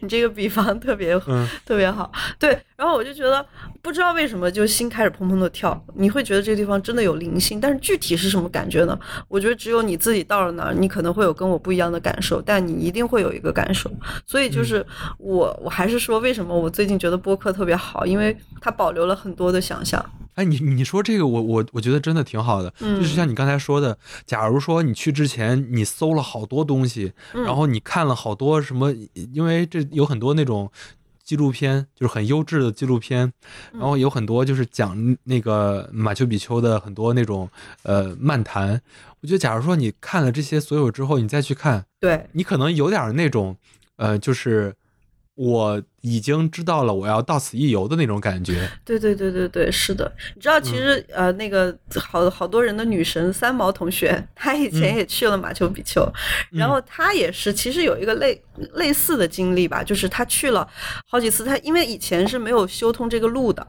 [0.00, 1.18] 你这个比方特别
[1.64, 3.44] 特别好，对，然后我就觉得
[3.80, 8.98] 不知道为什么就心开始砰砰的跳，你会觉得这个地方真的有灵性，但是具体是什么感觉呢？
[9.28, 13.90] 我觉得只有你自己到了那儿，你可能会有跟我不一样的感受，但你一定会有一个感受。
[14.26, 14.84] 所以就是
[15.16, 20.04] 我我还是说，为什么我最近觉得播客特别好，因为它保留了很多的想象。
[20.36, 28.92] 哎，你你说这个，我我我觉得真的挺好的，就是像你刚才说的，假如说你去之前你搜了好多东西，然后你看了好多什么，
[29.32, 30.70] 因为这有很多那种
[31.24, 33.32] 纪录片，就是很优质的纪录片，
[33.72, 37.48] 然后有很多就是讲那个马丘比丘的很多那种
[37.82, 38.80] 呃漫谈。
[39.22, 43.56] 我觉得，假如说你看了这些所有之后，你再去看，对你可能有点那种
[43.96, 44.74] 呃，就是。
[45.36, 48.68] 我已经知道了，我要到此一游的那种感觉。
[48.84, 50.10] 对对对对对，是的。
[50.34, 56.10] 你知道，其实呃，那个好好多人的女神三毛同学， 她以前也去了马丘比丘，
[56.50, 58.42] 然后她也是其实有一个类
[58.74, 60.66] 类似的经历吧，就是她去了
[61.06, 61.44] 好几次。
[61.44, 63.66] 她因为以前是没有修通这个路的，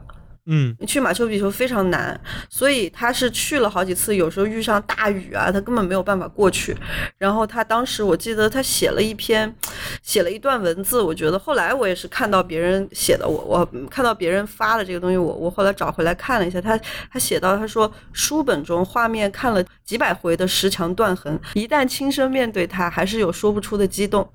[0.49, 6.75] 嗯你去马丘比丘非常难，所以他是去了好几次，有时候遇上大雨啊，他根本没有办法过去。
[7.17, 9.53] 然后他当时我记得他写了一篇，
[10.01, 16.79] 写了一段文字，我觉得后来我也是看到别人写的，我我看到别人发的这个东西，我我后来找回来看了一下，他
[17.11, 24.27] 他写到他说书本中画面看了几百回的石墙断痕，一旦亲身面对它，还是有说不出的激动。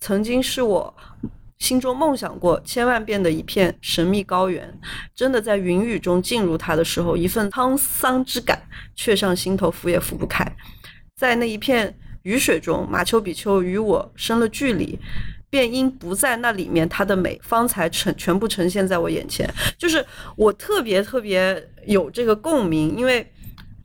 [0.00, 0.92] 曾经是我。
[1.60, 4.78] 心中梦想过千万遍的一片神秘高原，
[5.14, 8.60] 真的在云雨中进入它的时候，一份沧桑之感
[8.96, 10.44] 却上心头，拂也拂不开。
[11.14, 14.98] 在那一片雨水中，马丘比丘与我生了距离，
[15.48, 19.48] 便因不在那里面，它的美方才呈全部呈现在我眼前。
[19.78, 20.04] 就是
[20.36, 23.30] 我特别特别有这个共鸣，因为。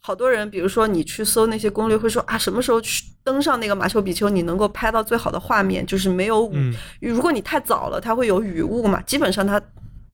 [0.06, 6.52] 好多人，比如说你去搜那些攻略，会说啊，什么时候去登上那个马丘比丘，你能够拍到最好的画面，就是没有雾。
[6.54, 9.60] 嗯如果你太早了，它会有雨雾嘛，基本上它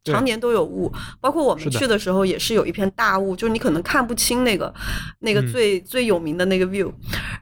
[0.05, 0.89] 常年都有雾。
[1.19, 4.73] 包括我们去的时候，也是有一片大雾，就是你可能看不清那个
[5.19, 6.89] 那个嗯最、最有名的那个 view。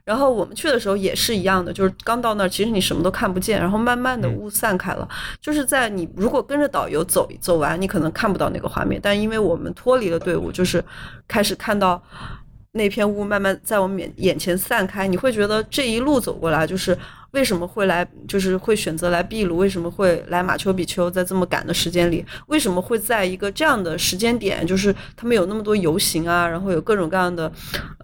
[0.04, 5.08] 然后我们去的时候也是一样的，就是刚到那儿，其实你什么都看不见，然后慢慢的嗯雾散开了。
[5.40, 10.84] 就是在你如果跟着导游走走完，你可能看不到那个画面，但因为我们脱离了队伍，就是
[11.28, 12.02] 开始看到
[12.72, 16.96] 那片雾慢慢在我们眼眼前散开，你会觉得这一路走过来，就是
[17.32, 27.50] 为什么会来，就是会选择来秘鲁，为什么会来马丘比丘，在这么赶的时间里，为什么会在一个这样的时间点，就是他们有那么多游行啊，然后有各种各样的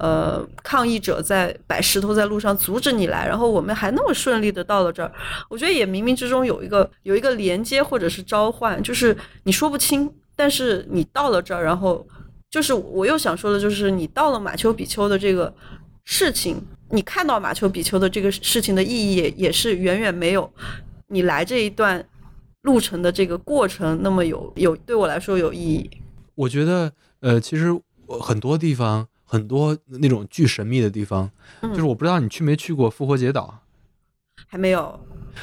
[0.00, 5.12] 呃抗议者在摆石头在路上阻止你来，然后我们还那么顺利的到了这儿，
[5.48, 12.04] 我觉得也冥冥之中有一个有一个连接或者是召唤，就是你说不清，但是你到了这儿，然后
[12.50, 15.52] 就是我又想说的就是你到了马丘比丘的这个
[16.04, 20.50] 事情，你看到马丘比丘的这个事情的意义也也是远远没有
[21.08, 22.04] 你来这一段
[22.62, 25.90] 路程的这个过程那么有有对我来说有意义。
[26.34, 27.72] 我觉得，呃，其实
[28.06, 31.30] 我很多地方，很多那种巨神秘的地方，
[31.62, 33.62] 嗯就是我不知道你去没去过复活节岛，
[34.46, 35.00] 还没有，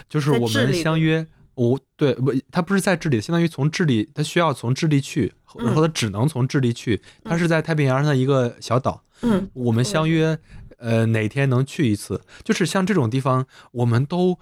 [0.08, 10.38] 就是我们相约，我对不，他不是在智利，相当于从智利，他需要从智利去，嗯然后他只能从智利去，他是在太平洋上的一个小岛，嗯我们相约，
[10.78, 12.22] 呃，哪天能去一次？
[12.44, 14.40] 就是像这种地方，我们都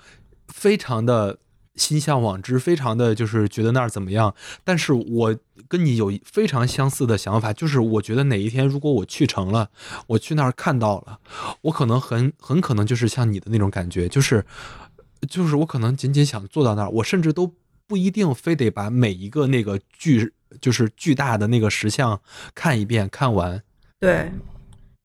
[0.47, 1.39] 非常的
[1.75, 4.33] 心向往之，非常的就是觉得那儿怎么样。
[4.63, 5.35] 但是我
[5.67, 9.69] 跟你有非常相似的想法，就是我觉得哪一天如果我去成了，
[10.07, 11.19] 我去那儿看到了，
[11.61, 14.45] 我可能很很可能就是像你的那种感觉，就是
[15.29, 17.53] 就是我可能仅仅想坐到那儿，我甚至都
[17.87, 22.19] 不一定非得把每一个那个巨就是巨大的那个石像
[22.55, 23.61] 看一遍看完。
[23.99, 24.31] 对，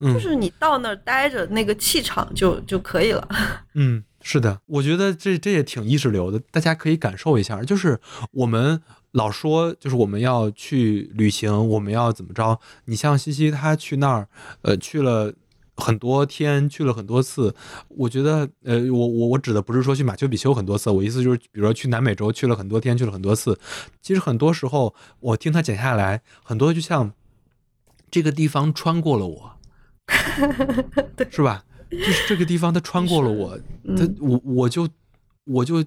[0.00, 3.28] 嗯，就是你到那儿待着，那个气场就就可以了。
[3.74, 7.62] 嗯，是的，我觉得这这也挺意识流的，大家可以感受一下。
[7.62, 8.00] 就是
[8.32, 8.80] 我们
[9.12, 12.58] 老说，就是我们要去旅行，我们要怎么着？
[12.86, 14.28] 你像西西，他去那儿，
[14.62, 15.34] 呃，去了
[15.76, 17.54] 很多天，去了很多次。
[17.88, 23.58] 我觉得，呃，我我我指的不是说去马丘比丘很多次，我意思就是，比如说去南美洲去了很多天，去了很多次。
[24.00, 27.12] 其实很多时候，我听他讲下来，很多就像
[28.10, 29.52] 这个地方穿过了我。
[31.30, 31.64] 是吧？
[31.90, 33.58] 就是这个地方，它穿过了我，
[33.96, 34.88] 它嗯我我就
[35.44, 35.84] 我就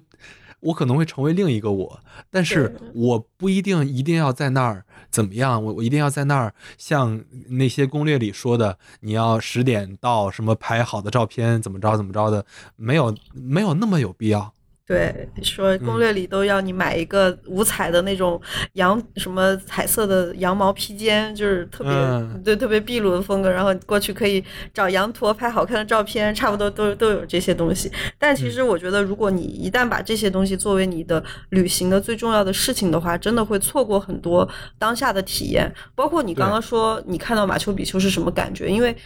[0.60, 12.44] 我可能会成为另一个我，但是我不一定一定要在那儿怎么样，我我一定要在那儿像那些攻略里说的，你要十点到，什么拍好的照片，怎么着怎么着的，
[12.76, 14.52] 没有没有那么有必要。
[14.90, 18.40] 对，说嗯攻略里都要你买一个五彩的那种
[18.72, 27.88] 羊什么彩色的羊毛披肩，就是特别、嗯对特别秘鲁的风格，然后过去可以找羊驼拍好看的照片，差不多都都有这些东西。
[28.18, 35.72] 但嗯其实我觉得，如果你一旦把这些东西作为你的旅行的最重要的事情的话，真的会错过很多当下的体验。
[35.94, 38.96] 包括你刚刚说你看到马丘比丘是什么感觉，因为。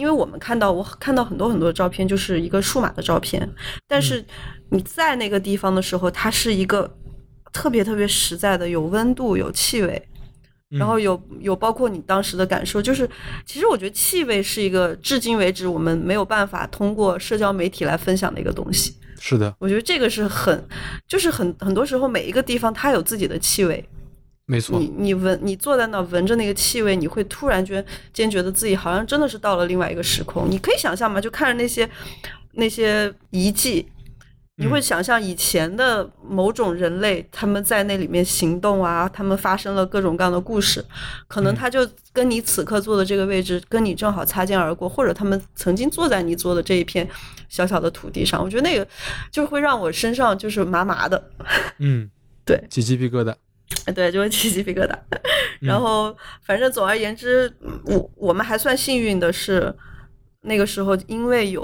[0.00, 3.46] 因为我们看到，我看到很多很多的照片，就是一个数码的照片，
[3.86, 4.24] 但是
[4.70, 6.90] 你在那个地方的时候，它是一个
[7.52, 10.08] 特别特别实在的，有温度、有气味，
[10.70, 13.06] 然后有有包括你当时的感受，就是
[13.44, 18.94] 其实我觉得气味是一个至今为止我们没有办法通过社交媒体来分享的一个东西。
[19.18, 20.66] 是的，我觉得这个是很，
[21.06, 23.86] 就是很很多时候每一个地方它有自己的气味，
[24.50, 30.50] 没错，你你闻你坐在那儿闻着那个气味，你会突然间间觉得自己好像真的是到了另外一个时空。
[30.50, 31.20] 你可以想象吗？
[31.20, 31.88] 就看着那些
[32.54, 33.86] 那些遗迹，
[34.56, 40.84] 你会嗯想象以前的某种人类他们在那里面行动啊，他们发生了各种各样的故事，
[41.28, 47.08] 可能嗯他就跟你此刻坐的这个位置跟你正好擦肩而过，或者他们曾经坐在你坐的这一片
[47.48, 48.42] 小小的土地上。
[48.42, 48.84] 我觉得那个
[49.30, 51.30] 就会让我身上就是麻麻的。
[51.78, 52.10] 嗯，
[52.44, 53.32] 对，起鸡皮疙瘩。
[53.94, 54.94] 对，就会起鸡皮疙瘩。
[55.60, 57.52] 然后，反正总而言之，
[57.84, 59.74] 我我们还算幸运的是。
[60.42, 61.62] 那个时候，因为有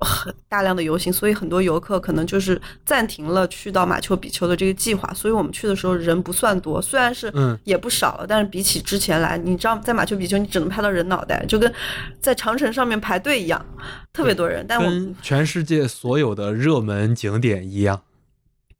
[0.00, 5.14] 很大量的游行，所以很多游客可能就是暂停了去到马丘比丘的这个计划。
[5.14, 7.32] 所以我们去的时候人不算多，虽然是
[7.62, 11.72] 也不少了，但是比起之前来，你知道在马丘比丘你只能拍到人脑袋，就跟
[12.18, 13.64] 在长城上面排队一样，
[14.12, 14.66] 特别多人。
[14.68, 18.02] 但我们全世界所有的热门景点一样。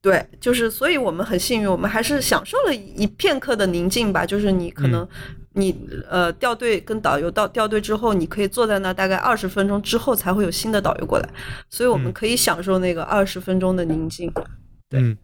[0.02, 4.24] 对，就是，所以我们很幸运，我们还是享受了一片刻的宁静吧。
[4.24, 5.06] 就是你可能。
[5.54, 5.76] 你
[6.08, 11.28] 呃掉队跟导游到掉队之后，你可以坐在那大概二十分钟之后才会有新的导游过来，
[11.68, 14.32] 所以我们可以享受那个二十分钟的宁静。
[14.88, 15.16] 对，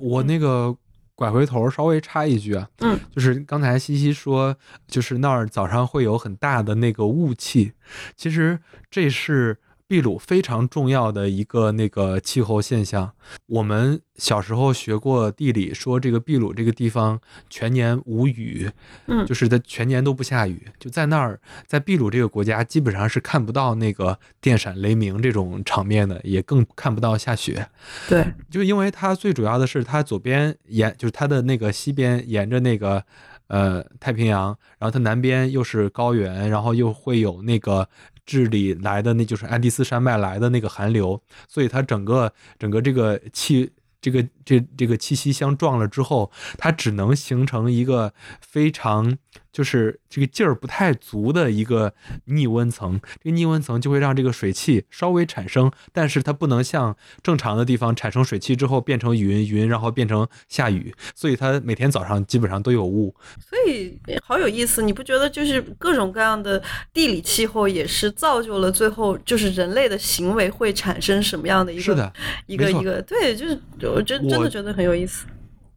[0.00, 0.74] 我那个
[1.14, 4.56] 拐回头稍微插一句啊，嗯，就是刚才西西说，
[4.88, 7.74] 就是那儿早上会有很大的那个雾气，
[8.16, 8.58] 其实
[8.90, 9.58] 这是。
[9.90, 13.12] 秘鲁非常重要的一个那个气候现象，
[13.46, 18.70] 我们小时候学过地理，说这个秘鲁这个地方全年无雨，
[19.08, 27.68] 嗯，就是它全年都不下雨，就在那儿，在秘鲁这个国家基本上是看不到那个电闪雷鸣这种场面的，也更看不到下雪。
[28.08, 33.04] 对，就因为它最主要的是它左边沿，就是它的那个西边沿着那个
[33.48, 37.88] 呃太平洋，然后它南边又是高原，然后又会有那个。
[38.30, 49.18] 智利来的那就是安第斯山脉来的那个寒流，所以它整个整个这个气这个这这个气息相撞了之后，它只能形成一个非常。
[49.52, 51.92] 就是这个劲儿不太足的一个
[52.26, 63.14] 逆温层，这个逆温层就会让这个水汽稍微产生，但是它不能像正常的地方产生水汽之后变成云，云然后变成下雨，所以它每天早上基本上都有雾。
[63.40, 66.62] 所以好有意思，你不觉得就是各种各样的
[66.92, 72.12] 地理气候也是造就了最后就是人类的行为会产生什么样的一个是的
[72.46, 75.26] 一个一个对，就是我真真的觉得很有意思。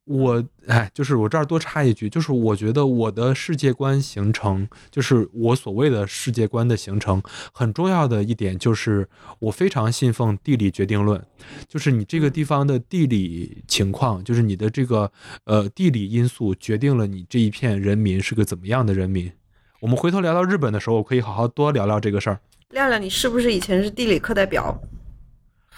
[0.06, 7.22] 我哎，就是我这儿多插一句，就是我觉得我的世界观形成，就是我所谓的世界观的形成，
[7.54, 9.08] 很重要的一点就是
[9.40, 11.26] 我非常信奉地理决定论，
[11.68, 15.12] 就是你这个地方的地理情况，就是你的这个
[15.46, 19.32] 呃地理因素决定了你这一片人民是个怎么样的人民。
[19.80, 22.40] 我们回头聊到日本的时候，我可以好好多聊聊这个事儿。
[22.72, 24.78] 亮亮，你是不是以前是地理课代表？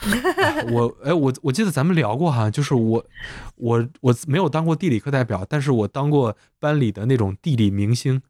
[0.71, 3.05] 我哎，我我记得咱们聊过哈，就是我
[3.55, 8.21] 我我没有当过地理课代表，但是我当过班里的那种地理明星，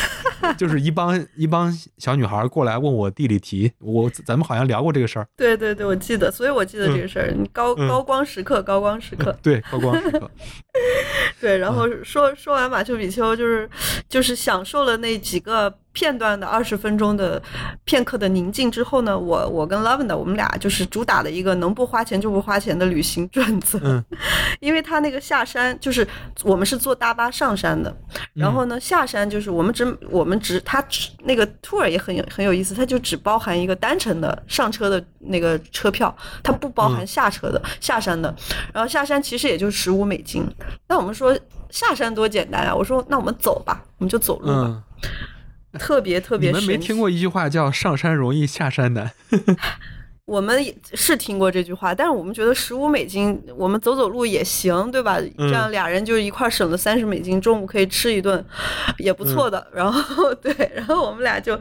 [0.56, 5.26] 就是一帮一帮小女孩过来问我地理题，我咱们好像聊过这个事儿。
[5.36, 7.32] 对对对，我记得，所以我记得这个事儿。
[7.36, 10.30] 你高高光时刻，高光时刻，对高光时刻。
[11.40, 13.68] 对，然后说说完马丘比丘，就是
[14.08, 15.72] 就是享受了那几个。
[15.96, 17.42] 片段的二十分钟的
[17.84, 24.04] 片刻的宁静之后呢，我我跟 Lavender 我们俩就是主打的一个能不花钱就不花钱的旅行 准则，
[24.60, 26.06] 因为他那个下山就是
[26.42, 27.94] 我们是坐大巴上山的，
[28.34, 38.34] 然后呢下山就是我们只我们只他只那个 tour 也很有很有意思，它就只包含一个单程的上车的那个车票，它不包含下车的下山的，
[38.72, 40.46] 然后下山其实也就十五美金，
[40.88, 41.38] 那我们说
[41.70, 44.82] 下山多简单啊，我说那我们走吧，我们就走路吧。
[45.78, 49.12] 特别特别，你们没听过一句话叫“上山容易下山难”？
[50.26, 55.20] 我们是听过这句话，但是我们觉得十五美金，我们走走路也行，对吧？
[55.38, 58.44] 这样俩人就一块省了三十美金，中午可以吃一顿，
[58.98, 59.64] 也不错的。
[59.72, 61.56] 然后对，然后我们俩就，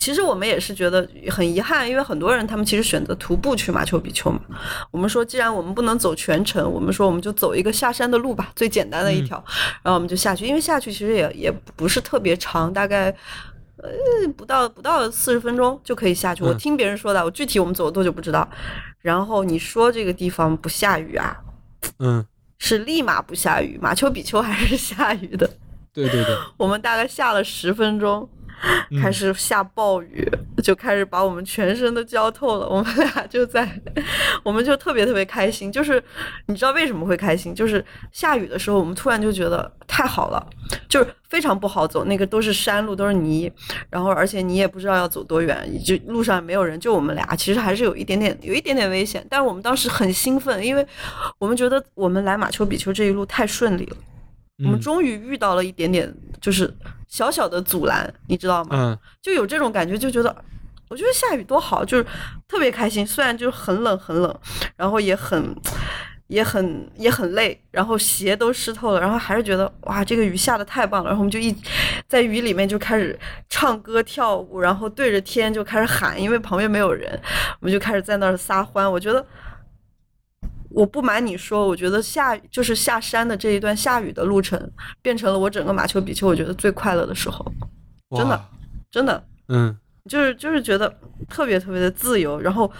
[0.00, 4.40] 其实我们也是觉得很遗憾，因为很多人他们其实选择徒步去马丘比丘嘛。
[4.90, 9.36] 我们说，既然我们不能走全程，我们说我们就走一个下山的路吧，最简单的一条。
[9.80, 13.14] 然后我们就下去，因为下去其实也也不是特别长，大概。
[13.82, 13.90] 呃，
[14.36, 16.42] 不到不到四十分钟就可以下去。
[16.44, 18.48] 我听别人说的，我具体我们走了多久不知道。
[19.00, 21.36] 然后你说这个地方不下雨啊？
[21.98, 22.24] 嗯，
[22.58, 25.50] 是立马不下雨，马丘比丘还是下雨的。
[25.92, 28.28] 对对对，我们大概下了十分钟。
[29.02, 30.28] 开始下暴雨，
[30.62, 32.68] 就开始把我们全身都浇透了。
[32.68, 33.68] 我们俩就在，
[34.42, 35.70] 我们就特别特别开心。
[35.72, 36.02] 就是
[36.46, 37.54] 你知道为什么会开心？
[37.54, 40.46] 就是下雨的时候，我们突然就觉得太好了，
[40.88, 43.50] 就是非常不好走，那个都是山路，都是泥，
[43.90, 49.26] 然后而且你也不知道要走多远，就路上也没有人，就我们俩，其实还是有一点点，有一点点危险。
[49.28, 50.86] 但我们当时很兴奋，因为
[51.38, 53.96] 我们觉得我们来马丘比丘这一路太顺利了。
[54.64, 56.72] 我们终于遇到了一点点，就是
[57.08, 58.70] 小小的阻拦，你知道吗？
[58.72, 60.34] 嗯，就有这种感觉，就觉得，
[60.88, 62.06] 我觉得下雨多好，就是
[62.46, 63.06] 特别开心。
[63.06, 64.34] 虽然就是很冷很冷，
[64.76, 65.54] 然后也很
[66.28, 71.10] 也很也很累，然后鞋都湿透了，然后还是觉得哇，这个雨下的太棒了。
[71.10, 71.54] 然后我们就一
[72.06, 77.20] 在雨里面就开始唱歌跳舞，然后对着天就开始喊，因为旁边没有人，
[77.60, 78.90] 我们就开始在那儿撒欢。
[78.90, 79.24] 我觉得。
[80.74, 84.70] 我不瞒你说，我觉得下就是下山的这一段下雨的路程，
[85.00, 87.44] 变成了我整个马丘比丘我觉得最快乐的时候，
[88.16, 88.44] 真的，
[88.90, 89.76] 真的嗯
[90.08, 90.92] 就是就是觉得
[91.28, 92.70] 特别特别的自由，然后。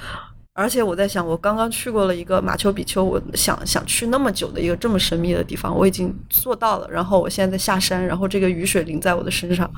[0.55, 6.87] 而且我在想，我刚刚去过了一个马丘比丘，我想想去那么久的一个这么神秘的地方，我已经做到了。
[6.91, 9.73] 然后我现在在下山，然后这个雨水淋在我的身上，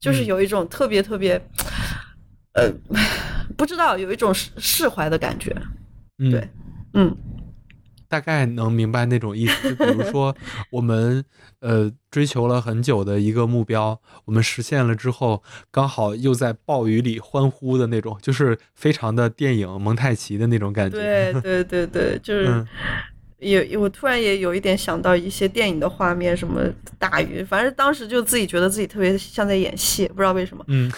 [0.00, 1.34] 就是嗯有一种特别特别，
[2.54, 2.72] 呃，
[3.54, 5.54] 不知道有一种释释怀的感觉。
[6.16, 6.48] 嗯，对
[6.94, 7.14] 嗯
[8.14, 9.74] 大概能明白那种意思。
[9.74, 10.32] 就比如说，
[10.70, 11.24] 我们
[11.58, 15.42] 呃追求了很久的一个目标，我们实现了之后，
[15.72, 20.96] 刚好又在暴雨里欢呼的那种，就是非常的电影蒙太奇的那种感觉。
[20.96, 22.68] 对对对对，就是嗯
[23.40, 26.62] 也我突然也有一点想到一些电影的画面，什么
[26.98, 30.88] 大鱼，反正当时就自己觉得自己特别像在演戏，不知道为什么，嗯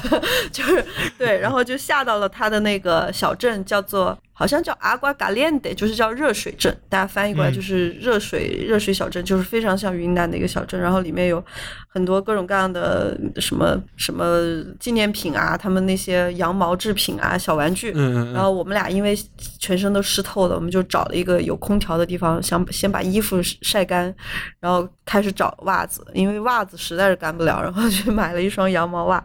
[0.52, 0.84] 就是
[1.16, 7.54] 对，然后就下到了他的那个小镇，叫做好像叫阿瓜嘎连德，就是叫热水镇，大家翻译过来嗯。
[7.54, 11.42] 就是热水、热水小镇，就是非常像云南的一个小镇，然后里面有
[11.86, 14.40] 很多各种各样的什么什么
[14.80, 19.16] 纪念品啊，他们那些羊毛制品啊、小玩具，嗯嗯嗯，然后我们俩因为
[19.60, 24.12] 全身都湿透了，我们就找了一个有空调的地方，想先把衣服晒干，
[24.58, 29.24] 然后开始找袜子，因为袜子实在是干不了，然后去买了一双羊毛袜。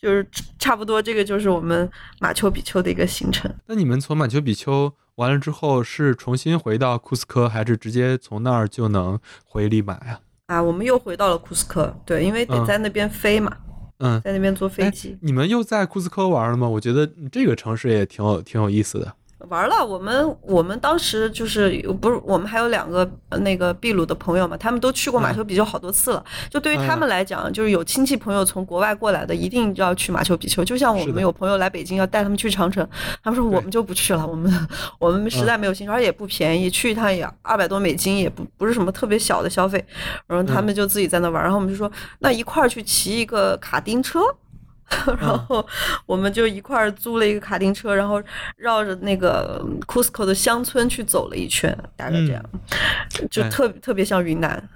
[0.00, 0.26] 就是
[0.58, 1.88] 差不多，这个就是我们
[2.20, 3.52] 马丘比丘的一个行程。
[3.66, 10.20] 那你们从马丘比丘完了之后，是重新回到库斯科，还是直接从那儿就能回利马呀？
[10.46, 13.54] 啊，我们又回到了库斯科，对，因为得嗯在那边飞嘛，
[13.98, 15.18] 嗯，在那边坐飞哎机。
[15.20, 16.66] 你们又在库斯科玩了吗？
[16.66, 19.14] 我觉得这个城市也挺有挺有意思的。
[19.48, 26.24] 玩了，我们我们当时就是不是我们还有两个呃那个秘鲁的朋友嘛，他们都去过马丘比丘好多次了。
[26.50, 30.64] 就对于他们来讲，就是有亲戚朋友从国外过来的，一定要去马丘比丘。
[30.64, 32.86] 就像我们有朋友来北京要带他们去长城，
[33.22, 34.68] 他们说我们就不去了，我们
[34.98, 39.84] 我们实在没有兴趣，而且也不便宜，去一趟也二百多美金，也不不是什么特别小的消费。
[40.26, 44.20] 然后他们就自己在那玩，然后我们就说那一块儿去骑一个卡丁车。
[45.20, 45.66] 然后
[46.06, 48.22] 我们就一块儿租了一个卡丁车，然后
[48.56, 52.44] 绕着那个 Cusco 的乡村去走了一圈，大概这样，
[53.30, 54.68] 就哎特特别像云南。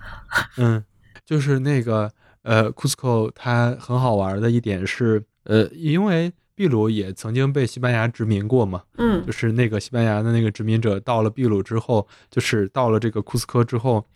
[0.57, 0.83] 嗯，
[1.25, 2.11] 就是那个
[2.43, 14.07] 呃，Cusco 它很好玩的一点是，呃，因为秘鲁也曾经被西班牙殖民过嘛，嗯就是那个西班牙的那个殖民者到了秘鲁之后，就是到了这个库斯科之后，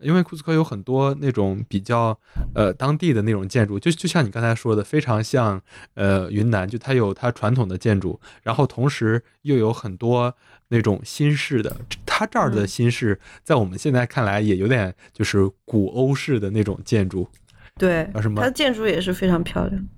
[0.00, 2.18] 因为库斯科有很多那种比较
[2.54, 5.60] 呃当地的那种建筑，就就像你刚才说的，非常像
[5.94, 10.34] 呃云南，就它有它传统的建筑，然后同时又有很多
[10.68, 11.76] 那种新式的，
[12.06, 17.28] 它这儿的嗯新式在我们现在看来也有点就是古欧式的那种建筑，
[17.76, 19.88] 对啊什，么它的建筑也是非常漂亮。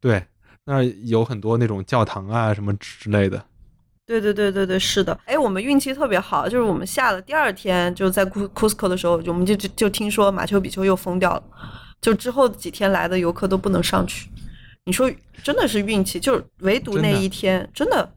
[0.00, 0.24] 对，
[0.64, 3.44] 那有很多那种教堂啊什么之类的，
[4.20, 5.18] 对对对对对，是的。
[5.24, 11.42] 哎，我们运气特别好，就是我们下了第二天，就在库 Cusco 的时候，我们就就就听说马丘比丘又封掉了，
[12.00, 14.28] 就之后几天来的游客都不能上去。
[14.84, 15.10] 你说
[15.42, 18.12] 真的是运气，就是唯独那真的一天，真的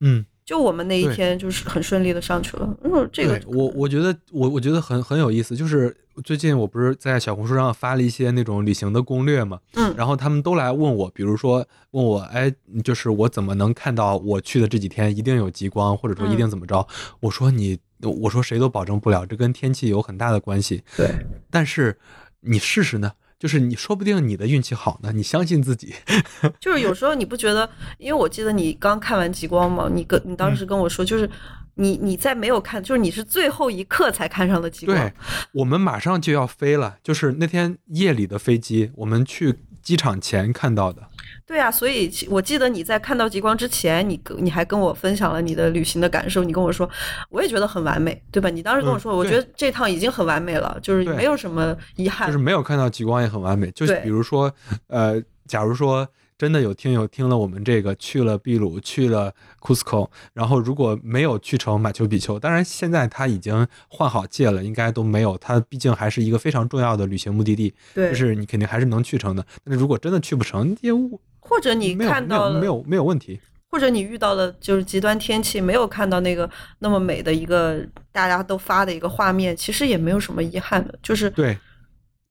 [0.00, 0.24] 嗯。
[0.44, 2.76] 就我们那一天就是很顺利的上去了。
[2.82, 16.86] 嗯，这个我我觉得我我觉得很很有意思，就是最近我不是在小红书上发了一些那种旅行的攻略嘛，嗯然后他们都来问我，比如说问我，哎，就是我怎么能看到我去的这几天一定有极光，或者说一定怎么着？
[17.20, 21.08] 我说你，我说谁都保证不了，这跟天气有很大的关系，对
[21.50, 21.98] 但是
[22.40, 23.10] 你试试呢。
[23.38, 25.94] 就是你说不定你的运气好呢，你相信自己。
[26.60, 27.68] 就是有时候你不觉得，
[27.98, 31.28] 因为我记得你刚看完极光嘛，你跟你当嗯时跟我说，就是
[31.74, 35.12] 你你在没有看，就是你是最后一刻才看上的极光对。，
[35.52, 41.08] 我们马上就要飞了，就是那天夜里的飞机，我们去机场前看到的。
[41.46, 46.88] 对啊，所以我记得你在看到极光之前，你跟你还跟我分享了你的旅行的感受，你跟我说，
[47.28, 48.48] 我也觉得很完美，对吧？
[48.48, 52.26] 你当时跟我嗯说，我觉得这趟已经很完美了，就是没有什么遗憾。
[52.28, 53.70] 就是没有看到极光也很完美。
[53.72, 54.50] 就是比如说，
[54.86, 65.38] 呃，假如说真的有听友听了我们这个，去了秘鲁，去了 Cusco，然后如果没有去成马丘比丘，当然现在他已经换好届了，应该都没有。
[65.38, 69.46] 它毕竟还是一个非常重要的旅行目的地，对，就是你肯定还是能去成的。
[69.64, 73.40] 但是如果真的去不成，也无或者你看到了，没有没有没有问题。
[73.70, 81.58] 或者你遇到了就是极端天气，没有看到那个那么美的一个大家都发的一个画面，其实也没有什么遗憾的，就是对，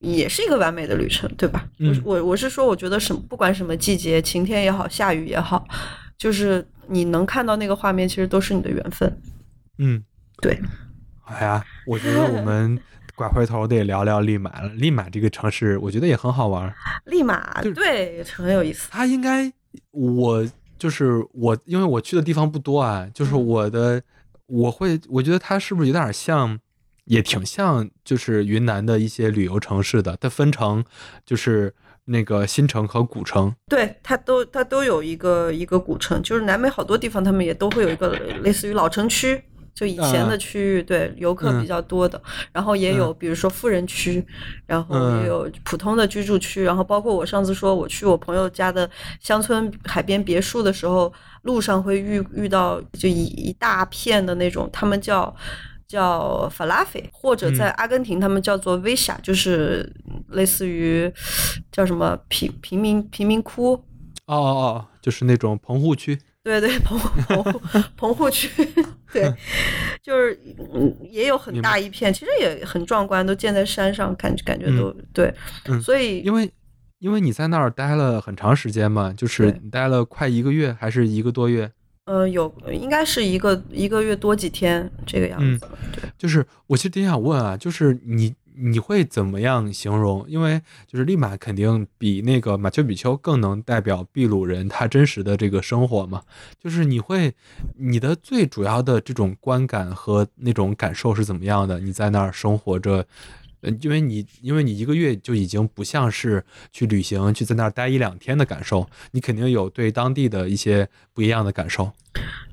[0.03, 1.65] 也是一个完美的旅程，对吧？
[1.79, 5.65] 嗯我我我是说，我觉得什么不管什么季节，晴天也好，下雨也好，
[6.17, 9.21] 就是你能看到那个画面，其实都是你的缘分。
[9.77, 10.03] 嗯，
[10.41, 10.61] 对，
[11.23, 12.77] 哎呀，我觉得我们
[13.15, 14.69] 拐回头得聊聊利马了。
[14.73, 16.73] 利马这个城市，我觉得也很好玩。
[17.05, 18.89] 立马对很有意思。
[18.91, 19.51] 它应该，
[19.91, 20.45] 我
[20.77, 24.01] 就是我，因为我去的地方不多啊，就是我的
[24.47, 26.59] 我会我觉得它是不是有点像，
[27.05, 30.83] 也挺像，就是云南的一些旅游城市的，它分成
[31.25, 31.73] 就是
[32.05, 33.53] 那个新城和古城。
[33.67, 38.09] 对，它都它都有一个一个古城，就是南美好多地方，他们也都会有一个
[38.41, 39.41] 类似于老城区。
[39.75, 44.23] 就以前的区域，对游客比较多的，然后也有比如说富人区，
[44.67, 48.87] 然后也有普通的居住区，然后包括我上次说我去我朋友家的
[49.19, 55.35] 乡村海边别墅的时候，路上会遇遇到就一一大片的那种，他们叫
[55.93, 59.87] 叫 falafel，或者在阿根廷他们叫做 villa，就是
[60.29, 61.11] 类似于
[61.71, 63.73] 叫什么贫贫民贫民窟。
[64.25, 66.17] 哦哦哦，就是那种棚户区。
[66.43, 67.61] 对对，棚 棚户
[67.95, 68.49] 棚户区，
[69.13, 69.31] 对，
[70.01, 70.37] 就是
[70.73, 75.33] 嗯，也有很大一片，其实也很壮观，都建在山上，感感觉都对，
[75.81, 76.51] 所以因为
[76.99, 81.71] 因为你在那儿待了很长时间嘛，就是待了快一个月，还是一个多月？
[82.05, 85.67] 呃，有应该是一个一个月多几天这个样子。
[85.91, 88.33] 对，就是我其实挺想问啊，就是你。
[88.55, 90.23] 你会怎么样形容？
[90.27, 96.21] 因为就是利马肯定比那个马丘比丘更能代表秘鲁人他真实的这个生活嘛。
[96.59, 97.33] 就是你会
[97.77, 101.79] 你的最主要的这种观感和那种感受是怎么样的？
[101.79, 103.03] 你在那儿生活着，
[103.63, 111.91] 嗯，因为你因为你一个月就已经不像是去旅行去在那儿待一两天的感受，你肯定有对当地的一些不一样的感受。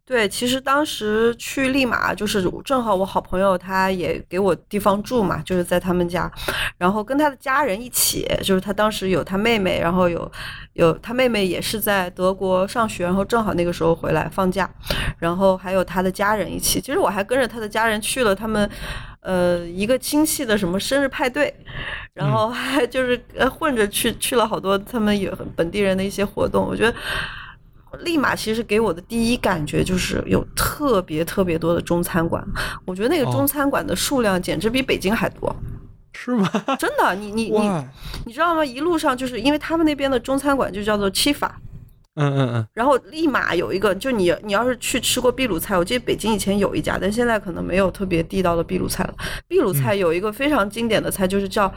[0.07, 6.29] 对，其实当时去利马，就是正好我好朋友他也给我地方住嘛，就是在他们家，
[6.79, 10.29] 然后跟他的家人一起，就是他当时有他妹妹，然后有
[10.73, 14.69] 有他妹妹也是在德国上学，然后正好那个时候回来放假，
[15.19, 16.81] 然后还有他的家人一起。
[16.81, 18.69] 其实我还跟着他的家人去了他们，
[19.21, 21.55] 呃，一个亲戚的什么生日派对，
[22.15, 26.95] 然后还 就是呃混着去去了好多他们有本地人的一些活动，我觉得。
[28.05, 32.41] 立马其实给我的第一感觉就是有特别特别多的中餐馆，
[32.85, 35.53] 我觉得那个中餐馆的数量简直比北京还多，
[36.15, 36.49] 是吗？
[36.79, 37.69] 真的，你你你
[38.27, 38.65] 你知道吗？
[38.65, 41.61] 一路上就是因为他们那边的中餐馆就叫做七法，
[42.17, 49.15] 嗯嗯嗯，然后立马有一个，就你你要是去吃过秘鲁菜，我记得北京以前有一家，但现在可能没有特别地道的秘鲁菜了。
[49.49, 51.73] 秘鲁菜有一个非常经典的菜，就是叫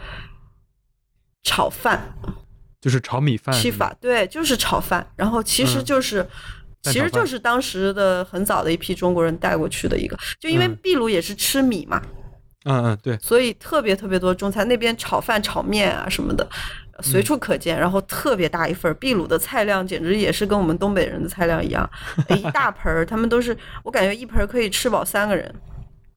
[1.43, 2.13] 炒饭。
[2.81, 6.27] 就是炒米饭，吃法对，就是炒饭，然后其实就是，
[6.81, 12.01] 其实就是当时的很早的一批中国人带过去的一个，就因为秘鲁也是吃米嘛，
[12.65, 16.45] 嗯嗯对，所以特别特别多中餐那边炒饭炒面啊什么的
[17.01, 21.89] 随处可见，然后特别大一份，秘鲁的菜量简直也是跟我们东北人的菜量一样，
[22.29, 25.53] 一大盆儿，他们都是我感觉一盆可以吃饱三个人。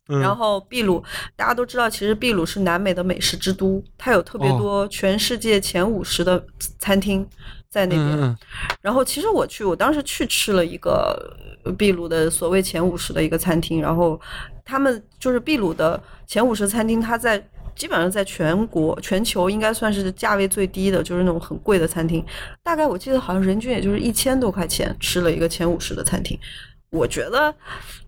[0.09, 1.03] 然后秘鲁，
[1.35, 6.41] 大家都知道，其实秘鲁是南美的美食之都，它有特别多全世界前五十的
[6.79, 7.27] 餐厅
[7.69, 8.39] 在那边。
[8.81, 11.37] 然后其实我去，我当时去吃了一个
[11.77, 14.21] 秘鲁的所谓前五十的一个餐厅，然后
[14.65, 17.45] 他们就是秘鲁的前五十餐厅，它在
[17.77, 22.25] 基本上在全国、全球应该算是价位最低的，就是那种很贵的餐厅。
[22.63, 26.39] 大概我记得好像人均也就是一千多块钱吃了一个前五十的餐厅，
[26.91, 27.55] 我觉得。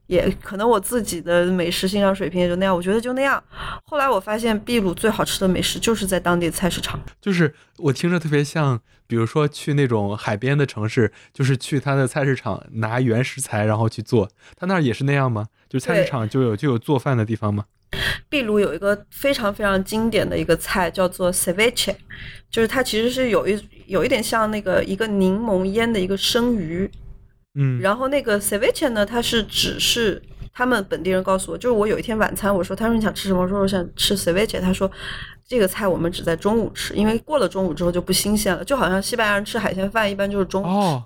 [0.08, 3.44] 也可能我自己的美食欣赏水平也就那样，我觉得就那样。
[3.84, 15.48] 后来我发现秘鲁最好吃的美食就是在当地菜市场，就是我听着特别像，比如说去那种海边的城市，就是去他的菜市场拿原食材然后去做，他那儿也是那样吗？
[15.68, 17.66] 就菜市场就有就有做饭的地方吗？
[18.30, 21.94] 秘鲁有一个非常非常经典的一个菜叫做 ceviche，
[22.50, 26.90] 就是它其实是有一有一点像那个一个柠檬腌的一个生鱼。
[27.54, 30.22] 嗯，然后那个 ceviche 呢，它是只是
[30.52, 33.42] 他们本地人告诉我，就是我有一天晚餐，我说他说你想吃什么？
[33.42, 34.88] 我说我想吃 ceviche，他说
[35.46, 40.66] 这个菜我们只在中午吃，因为过了中午之后就不新鲜了，就好像西班牙人吃海鲜饭一般就是中午。
[40.66, 41.04] 哦，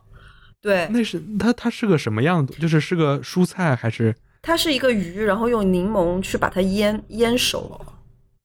[0.61, 2.53] 对，那是它它是个什么样子？
[2.61, 4.15] 就是是个蔬菜还是？
[4.43, 7.81] 它是一个鱼，然后用柠檬去把它腌腌熟。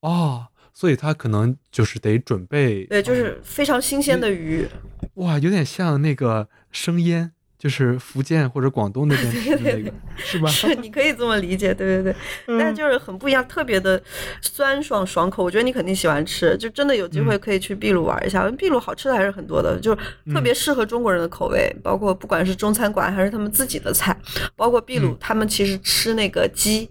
[0.01, 2.85] 哦，所以它可能就是得准备。
[2.85, 4.67] 对，就是非常新鲜的鱼。
[5.15, 7.31] 哇，有点像那个生腌。
[7.57, 10.47] 就是福建或者广东那边 吃的那个，是吧？
[10.47, 12.59] 是，你可以这么理解，对对对。
[12.59, 14.01] 但就是很不一样，特别的
[14.41, 15.43] 酸爽爽口。
[15.43, 18.47] 我觉得你肯定喜欢吃，就真的有机会可以去秘鲁玩一下。
[18.59, 19.97] 秘鲁好吃的还是很多的，就是
[20.33, 21.75] 特别适合中国人的口味。
[21.83, 24.15] 包括不管是中餐馆还是他们自己的菜，
[24.55, 26.87] 包括秘鲁他们其实吃那个鸡，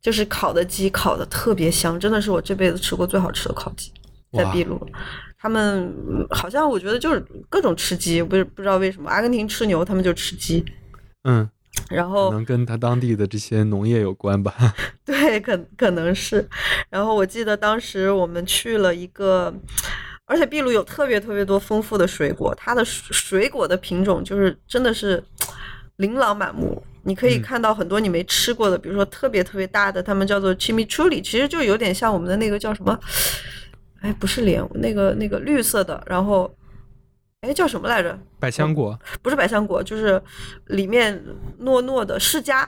[0.00, 3.92] 就是烤的鸡，烤的特别香，真的是我这辈子吃过最好吃的烤鸡，
[4.32, 4.84] 在秘鲁。
[5.42, 5.92] 他们
[6.30, 7.20] 好像我觉得就是
[7.50, 9.10] 各种吃鸡，不是不知道为什么。
[9.10, 10.64] 阿根廷吃牛，他们就吃鸡。
[11.24, 11.50] 嗯，
[11.90, 14.54] 然后可能跟他当地的这些农业有关吧。
[15.04, 16.48] 对，可可能是。
[16.88, 19.52] 然后我记得当时我们去了一个，
[20.26, 25.20] 而且秘鲁有特别特别多丰富的水果，它的水果的品种就是真的是
[25.96, 26.80] 琳琅满目。
[27.02, 32.96] 你可以嗯看到很多你没吃过的，比如说特别特别大的，他们叫做 chimichurri，其实就有点像我们的那个叫什么，
[34.02, 36.54] 哎，不是莲，那个那个绿色的，然后。
[37.44, 38.16] 哎，叫什么来着？
[38.38, 40.22] 百香果不是百香果，就是
[40.66, 41.20] 里面
[41.62, 42.64] 糯糯的释迦，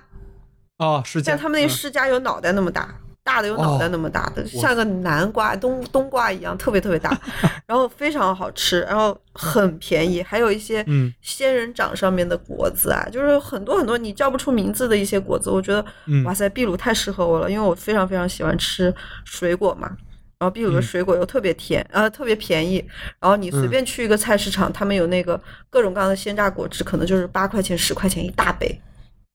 [0.78, 1.38] 哦，是这样。
[1.38, 7.16] 但他们那嗯释迦有脑袋那么大，大的有脑袋那么大的，我像个南瓜、冬冬瓜一样，特别特别大，
[7.68, 18.92] 然后非常好吃，然后很便宜，还有一些嗯仙人掌上面的果子啊，就是很多很多你叫不出名字的一些果子，我觉得嗯哇塞，秘鲁太适合我了，因为我非常非常喜欢吃
[19.24, 19.96] 水果嘛。
[20.38, 22.84] 然后秘鲁的嗯水果又特别甜，呃，特别便宜。
[23.20, 28.80] 然后你随嗯便去一个菜市场，他们有那个各种各样的鲜榨果汁，可能就是八块钱、十块钱一大杯，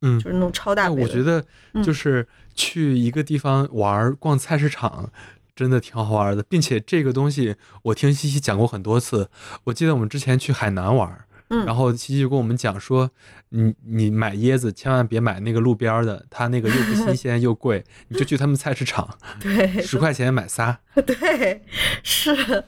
[0.02, 1.08] 嗯就是那种超大但杯的。
[1.08, 1.44] 我觉得
[1.74, 5.12] 嗯就是去一个地方玩儿逛菜市场。
[5.56, 9.30] 真的挺好玩的，并且这个东西我听西西讲过很多次。
[9.66, 13.10] 我记得我们之前去海南玩儿，嗯，然后琪琪就跟我们讲说，
[13.50, 20.80] 你你买椰子千万别买那个路边的，它那个又不新鲜又贵， 你就去他们菜市场，对，十块钱买仨。
[21.08, 21.64] 对，
[22.04, 22.64] 是，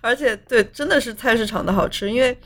[0.00, 2.38] 而且对，真的是菜市场的好吃，因为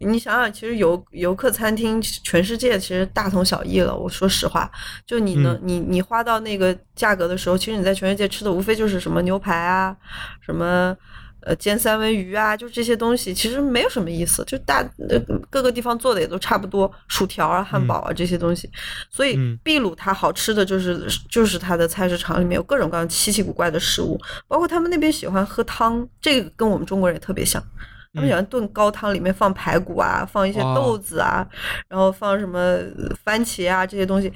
[0.00, 3.96] 你想想，其实游游客餐厅全世界其实大同小异了。
[3.96, 4.70] 我说实话，
[5.06, 9.96] 就你能、嗯你你花到那个价格的时候，其实你在全世界吃的无非就是什么牛排啊，
[10.44, 10.94] 什么。
[11.46, 15.16] 呃，煎三文鱼啊，就这些东西，其实没有什么意思，就大呃
[15.48, 18.68] 各个地方做的也都差不多，薯条啊、汉堡啊这些东西。
[19.08, 27.62] 所以嗯秘鲁它好吃的就是就是它的菜市场里面有各种各样稀奇古怪的食物，包括他们那边喜欢喝汤，这个跟我们中国人也特别像。
[28.12, 31.46] 他们喜欢炖高汤，里面放排骨啊，放一些豆子啊，
[31.86, 34.32] 然后放什么呃番茄啊这些东西，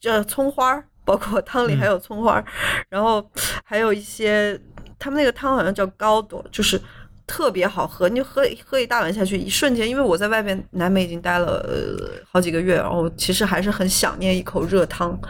[0.00, 2.44] 这葱花儿，包括汤里还有葱花儿，
[2.88, 3.28] 然后
[3.64, 4.56] 还有一些
[5.04, 6.80] 他们那个汤好像叫高朵，就是
[7.26, 15.20] 特别好喝，你就喝喝一大碗下去，一瞬间，因为我在外边南美已经待了、呃、好几个月，然后其实还是很想念一口热汤，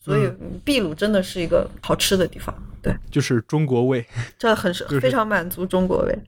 [0.00, 2.52] 所以嗯秘鲁真的是一个好吃的地方，
[2.82, 2.92] 对。
[3.08, 4.04] 就是中国味。
[4.36, 6.18] 这很是就是非常满足中国味，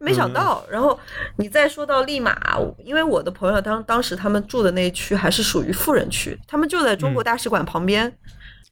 [0.00, 0.64] 没想到。
[0.68, 0.98] 然后
[1.36, 2.36] 你再说到利马，
[2.84, 8.12] 因为我的朋友当当时他们住的那一区还是属于富人区，他们就在中国嗯大使馆旁边，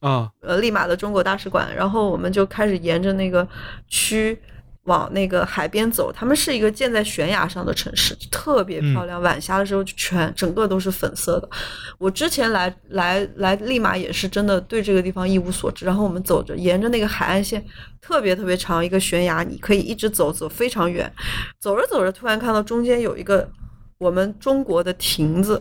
[0.01, 1.75] 啊，呃，利马的中国大使馆。
[1.75, 3.47] 然后我们就开始沿着那个
[3.89, 4.39] 区。
[4.87, 9.21] 往那个海边走，他们是一个建在悬崖上的城市，特别漂亮。
[9.21, 11.51] 晚霞的时候，就全整个都是粉色的。
[11.99, 15.85] 我之前来来来利马也是真的对这个地方一无所知。
[15.85, 17.61] 然后我们走着，沿着那个海岸线，
[18.01, 21.13] 特别特别长一个悬崖，你可以一直走走非常远。
[21.59, 23.51] 走着走着，突然看到中间有一个
[23.99, 25.61] 我们中国的亭子，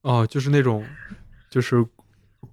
[0.00, 0.82] 哦，就是那种，
[1.50, 1.84] 就是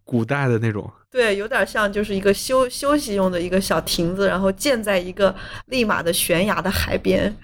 [0.04, 0.92] 古代的那种。
[1.12, 5.36] 对，有点像就是一个休休息用的一个小亭子，然后建在一个
[5.66, 7.36] 立马的悬崖的海边，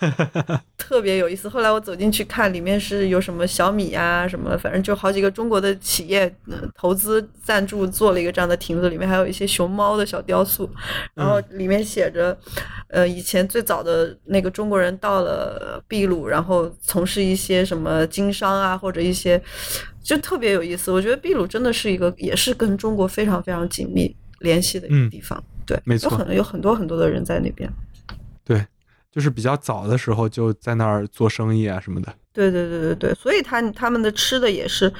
[0.76, 1.48] 特别有意思。
[1.48, 10.68] 后来我走进去看，里面是有什么小米啊，什么，反正就好几个中国的企业、呃、投资赞助做了一个这样的亭子，里面还有一些熊猫的小雕塑，
[11.14, 12.36] 然后里面写着，
[12.88, 19.40] 呃，以前最早的那个中国人到了秘鲁，然后从事一些什么经商啊，或者一些。
[20.02, 25.42] 就特别有意思，我觉得秘鲁真的是一个，也是跟中国非常非常紧密联系的一个地方。
[25.66, 27.68] 对，没错有很有很多很多的人在那边。
[29.16, 32.14] 对，就是比较早的时候就在那儿做生意啊什么的。
[32.34, 34.92] 对对对对对，所以他他们的吃的也是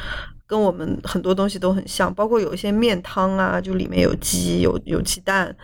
[0.46, 5.54] 跟我们很多东西都很像，包括有一些面汤啊，就里面有鸡有有鸡蛋，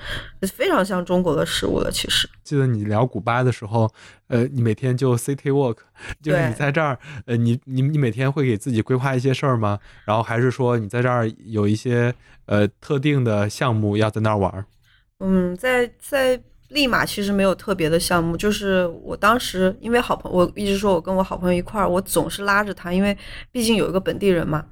[0.42, 1.90] 非常像中国的食物了。
[1.90, 3.90] 其实记得你聊古巴的时候，
[4.28, 5.78] 呃，你每天就 city walk，
[6.22, 9.78] 就是你在这儿，呃，你你你每天会给自己规划一些事儿吗？
[10.04, 14.66] 然后还是说你在这儿有一些呃特定的项目要在那儿玩儿？
[15.20, 16.42] 嗯，在在
[16.72, 23.16] 利马其实没有特别的项目，就是我当时因为好朋我一直说我跟我好朋友一块儿，我总是拉着他，因为
[23.50, 24.64] 毕竟有一个本地人嘛。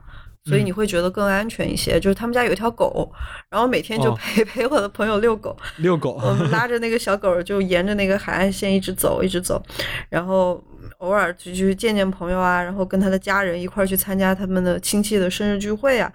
[0.46, 2.00] 所以嗯你会觉得更安全一些。
[2.00, 3.12] 就是他们家有一条狗，
[3.50, 6.18] 然后每天就哦陪、 陪我的朋友遛狗，遛狗。
[6.24, 9.62] 我们拉着那个小狗儿就沿着那个海岸线一直走，一直走，
[10.08, 10.64] 然后
[10.96, 16.10] 偶尔就去见见朋友啊，然后跟他的家人一块儿去参加他们的亲戚的生日聚会啊。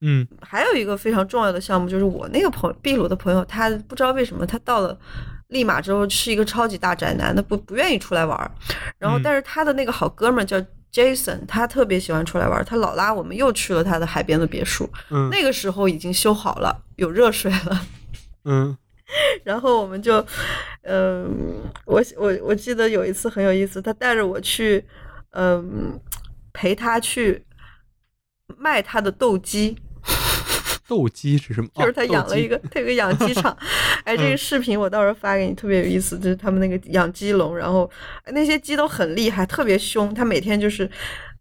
[0.00, 4.98] 嗯还有一个非常重要的项目，就是我那个朋秘鲁的朋友，他不知道为什么他到了
[5.48, 8.50] 利马之后是一个超级大宅男，他不不愿意出来玩儿。
[8.98, 10.56] 然后嗯但是他的那个好哥们儿叫
[10.92, 14.88] Jason，他特别喜欢出来玩儿，他老拉我们又去了他的海边的别墅。
[15.10, 17.86] 嗯那个时候已经修好了，有热水了。
[18.44, 18.76] 嗯
[19.44, 20.24] 然后我们就，
[20.82, 24.84] 嗯、我我我记得有一次很有意思，他带着我去，
[25.30, 25.98] 嗯、
[26.52, 27.44] 陪他去
[28.58, 29.78] 卖他的斗鸡，
[30.88, 31.68] 斗鸡是什么？
[31.74, 33.56] 就是他养了一个， 他有个养鸡场。
[34.04, 37.90] 哎，这个嗯视频我到时候发给你，特别有意思，就是他们那个养鸡笼，然后
[38.24, 40.88] 哎那些鸡都很厉害，特别凶，他每天就是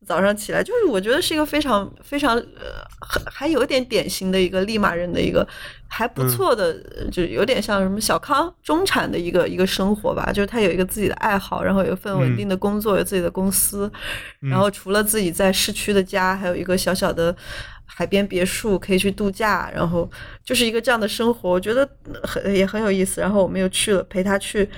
[0.06, 5.46] 早上起来，就是我觉得是一个非常非常呃，还还有点典型的一个利马人的一个
[5.88, 6.80] 还不错的，
[7.12, 10.32] 就有点像什么小康中产的一个一个生活吧。
[10.32, 13.92] 就是他有一个自己的爱好，然后有一份稳定的工作，有自己的公司，
[14.40, 17.36] 然后除了自己在市区的家，还有一个小小的
[17.86, 20.10] 海边别墅可以去度假，然后
[20.44, 21.88] 就是一个这样的生活，我觉得
[22.24, 23.22] 很也很有意思。
[23.22, 24.70] 然后我们又去了陪他去，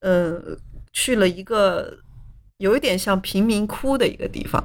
[0.00, 0.58] 嗯，
[0.92, 1.98] 去了一个。
[2.58, 4.62] 有一点像贫民窟的一个地方，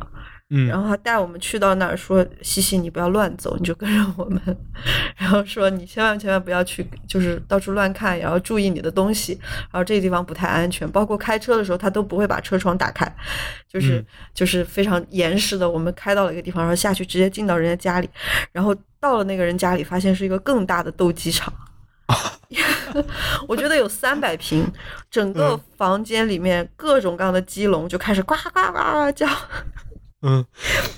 [0.50, 4.42] 嗯，然后他带我们去到那儿，说：“西西，你不要乱走，你就跟着我们。
[5.18, 9.38] ”然后说：“你千万千万不要去，就是到处乱看，也要注意你的东西。
[9.42, 13.06] 然后这个地方不太安全，包括开车的时候，他都不会把车窗打开，
[13.68, 15.70] 就是就是非常严实的。
[15.70, 18.10] 我们开到了一个地方，然后下去直接进到人家家里，
[18.52, 21.54] 然后到了那个人家里，发现是一个更大的斗鸡场。”
[23.48, 24.66] 我觉得有三百平，
[25.10, 29.28] 整个房间里面各种各样的鸡笼就开始呱呱呱呱叫。
[30.22, 30.46] 嗯，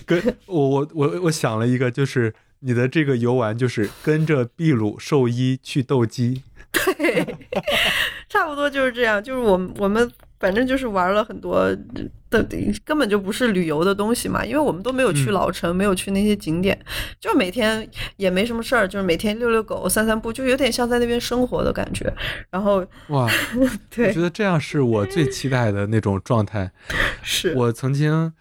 [0.06, 6.44] 跟我我我我想了一个，就是你的这个游玩就是跟着秘鲁兽医去斗鸡。
[6.72, 7.38] 对，
[8.28, 10.12] 差不多就是这样，就是我我们。
[10.40, 11.74] 反正就是玩了很多
[12.42, 16.80] 的，根本就不是旅游的东西嘛，因为我们都没有去老城，没有去那些景点，
[17.20, 22.12] 就每天也没什么事儿，就是每天遛遛狗、散散步，就有点像在那边生活的感觉。
[22.50, 23.30] 然后哇，
[23.94, 26.72] 对，我觉得这样是我最期待的那种状态。
[27.22, 28.34] 是我曾经。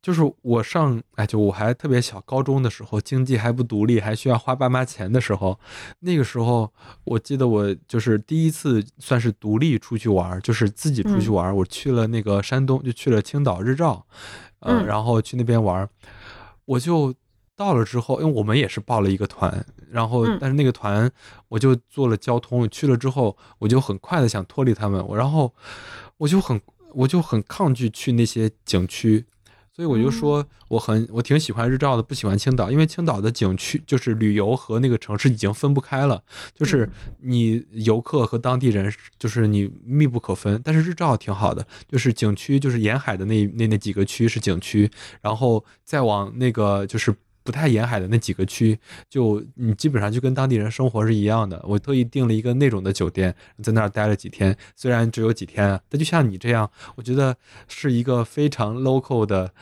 [0.00, 5.58] 就是我上哎，就我还特别小，高中的时候，经济还不独立，还需要花爸妈钱的时候，
[6.00, 6.72] 那个时候，
[7.04, 11.54] 我记得我就是第一次算是独立出去玩，就是自己出去玩。
[11.54, 14.06] 我去了那个山东，就去了青岛日照，
[14.60, 15.88] 嗯，然后去那边玩。
[16.64, 17.12] 我就
[17.56, 21.10] 到了之后，因为我们也是报了一个团，然后但是那个团
[21.48, 25.52] 我就做了交通去了之后，我就很快的想脱离他们，我然后
[26.18, 26.60] 我就很
[26.92, 29.26] 我就很抗拒去那些景区。
[29.78, 36.20] 所以我就说我很我挺喜欢日照的，不喜欢青岛，因为青岛的景区就是旅游和那个城市已经分不开了，
[36.52, 40.60] 就是你游客和当地人就是你密不可分。
[40.64, 47.14] 但是日照挺好的，就是景区就是沿海的那那那几个区是景区，然后再往那个就是。
[47.48, 48.78] 不太沿海的那几个区，
[49.08, 51.58] 就你基本上就跟当地人生活是一样的。
[51.66, 57.34] 我特意订了一个那种的酒店，在那儿待了几天，虽然只有几天，但就像你这样，我觉得
[57.66, 59.54] 是一个非常 local 的，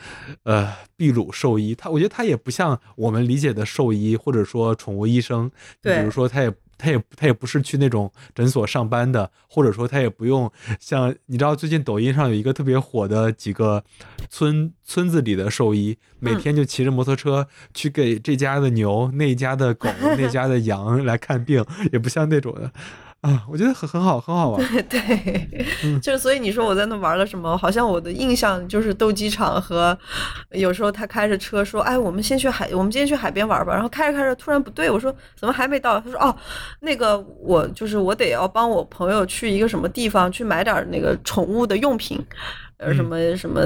[0.43, 1.73] 呃，秘鲁兽医。
[1.73, 5.49] 他我觉得他也不像我们理解的兽医，或者说宠物医生。
[5.81, 6.53] 对，比如说他也。
[6.77, 13.83] 他也他也不是去那种诊所上班的，或者说他也不用像你知道，最近抖音上有一个特别火的几个
[14.29, 22.71] 村村子里的兽医，每天就骑着摩托车去给这家的牛、那家的狗、 那家的羊来看病，也不像那种的。
[23.21, 24.63] 啊，我觉得很很好，很好玩。
[24.71, 27.57] 对对，就是所以你说我在那玩了什么？
[27.57, 29.97] 好像我的印象就是斗鸡场和
[30.51, 36.33] 有时候他开着车说：“哎，我们先去海，我们今天去海边玩吧。”然后开着开着，突然不对，我说：“怎么还没到？”他说：“哦，
[36.81, 42.23] 那个我就是我得要帮我朋友去一个什么地方去买点那个宠物的用品。”
[42.77, 43.61] 呃，什么什么，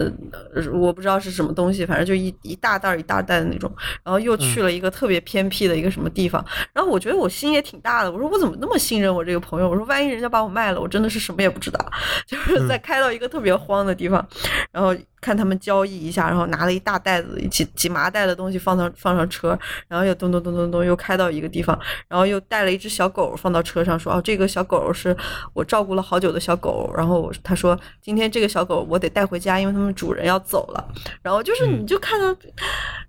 [0.73, 3.71] 我不知道是什么东西，反正就一一大袋一大袋的那种。
[4.03, 6.43] 然后又去了一个特别偏僻的一个什么地方。
[6.73, 9.69] 然后我觉得我心也挺大的，我说我怎么那么信任我这个朋友？
[9.69, 11.79] 我说万一人家把我卖了，我真的是什么也不知道。
[12.25, 14.25] 就是在开到一个特别荒的地方，
[14.71, 14.95] 然后。
[15.21, 19.55] 看他们交易一下，然后拿了一大袋子几几麻袋的东西放上放上车，
[19.87, 25.15] 然后又咚咚咚咚咚又开到一个地方，然后又带了一只小狗放到车上，说哦这个小狗是
[25.53, 30.93] 我照顾了好久的小狗，然后他说今天这个小狗我得带回家，因为他们主人要走了。
[31.21, 32.33] 然后就是你就看到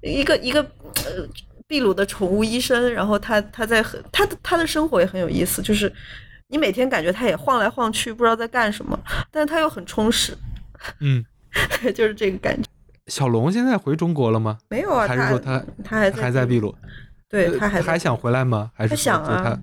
[0.01, 0.61] 一个一个
[1.05, 1.28] 呃
[1.68, 5.93] 秘鲁的宠物医生，然后他他在很他的他的生活也很有意思，就是
[6.49, 8.99] 你每天感觉他也晃来晃去，不知道在干什么，
[9.30, 10.36] 但是他又很充实。
[11.01, 11.24] 嗯。
[11.95, 12.66] 就是这个感觉。
[13.09, 14.57] 小龙现在回中国了吗？
[14.70, 16.74] 没有啊，还是说他他还还在秘鲁？
[17.28, 18.70] 对他还还想回来吗？
[18.74, 19.61] 还是想啊？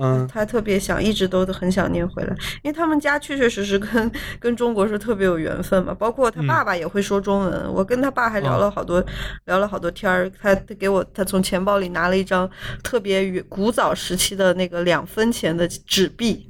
[0.00, 5.92] 嗯，他特别想，一直都很想念回来，因为他们家确确实实跟跟中国是特别有缘分嘛。
[5.92, 9.04] 包括他爸爸也会说中文，我跟他爸还聊了好多，
[9.46, 10.30] 聊了好多天儿。
[10.40, 12.48] 他他给我，他从钱包里拿了一张
[12.82, 16.48] 特别古早时期的那个两分钱的纸币。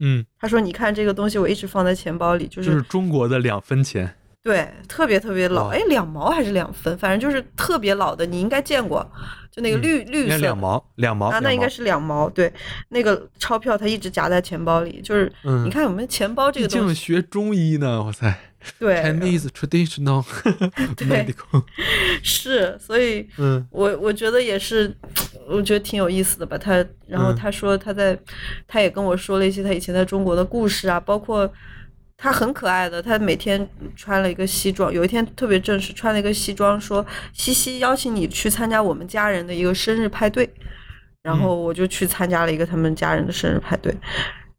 [0.00, 9.06] 嗯，他说：“你看这个东西，我一直放在钱包里，就是就是中国的两分钱。”对，特别特别老，哎，两毛还是两分，反正就是特别老的，你应该见过，
[9.50, 10.38] 就那个绿绿色。
[10.38, 12.26] 两毛，两毛啊，那应该是两毛。
[12.30, 12.50] 对，
[12.88, 15.30] 那个钞票它一直夹在钱包里，就是
[15.64, 16.94] 你看我们钱包这个东西。
[16.94, 18.34] 学中医呢，哇塞。
[18.78, 20.22] 对，Chinese traditional
[20.96, 21.62] medical。
[22.22, 24.94] 是，所以，嗯，我我觉得也是，
[25.48, 26.56] 我觉得挺有意思的吧。
[26.56, 28.18] 他，然后他说他在，
[28.66, 31.52] 他也跟我说了一些他以前在中国的故事啊，包括。
[32.22, 33.66] 他很可爱的，他每天
[33.96, 40.46] 穿了一个西装，有一天特别正式，穿了一个西装，说西西邀请你去参加我们家人的一个生日派对，
[41.22, 43.96] 然后我就去参加了一个他们家人的生日派对，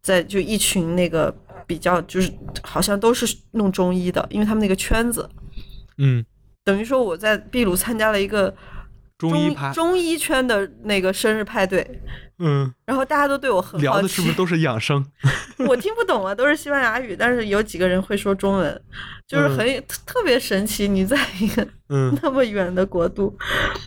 [0.01, 1.31] 在就一群那个
[1.67, 2.33] 比较就是
[2.63, 5.29] 好像都是弄中医的，因为他们那个圈子，
[5.99, 6.25] 嗯，
[6.63, 8.51] 等于说我在秘鲁参加了一个
[9.19, 12.01] 中中医圈的那个生日派对，
[12.43, 15.05] 嗯，然后大家都对我很好，聊的是不是都是养生？
[15.67, 18.81] 我听不懂啊，都是西班牙语，但是有几个人会说中文，
[19.27, 20.87] 就是很、特特别神奇。
[20.87, 23.37] 你在一个嗯 那么远的国度，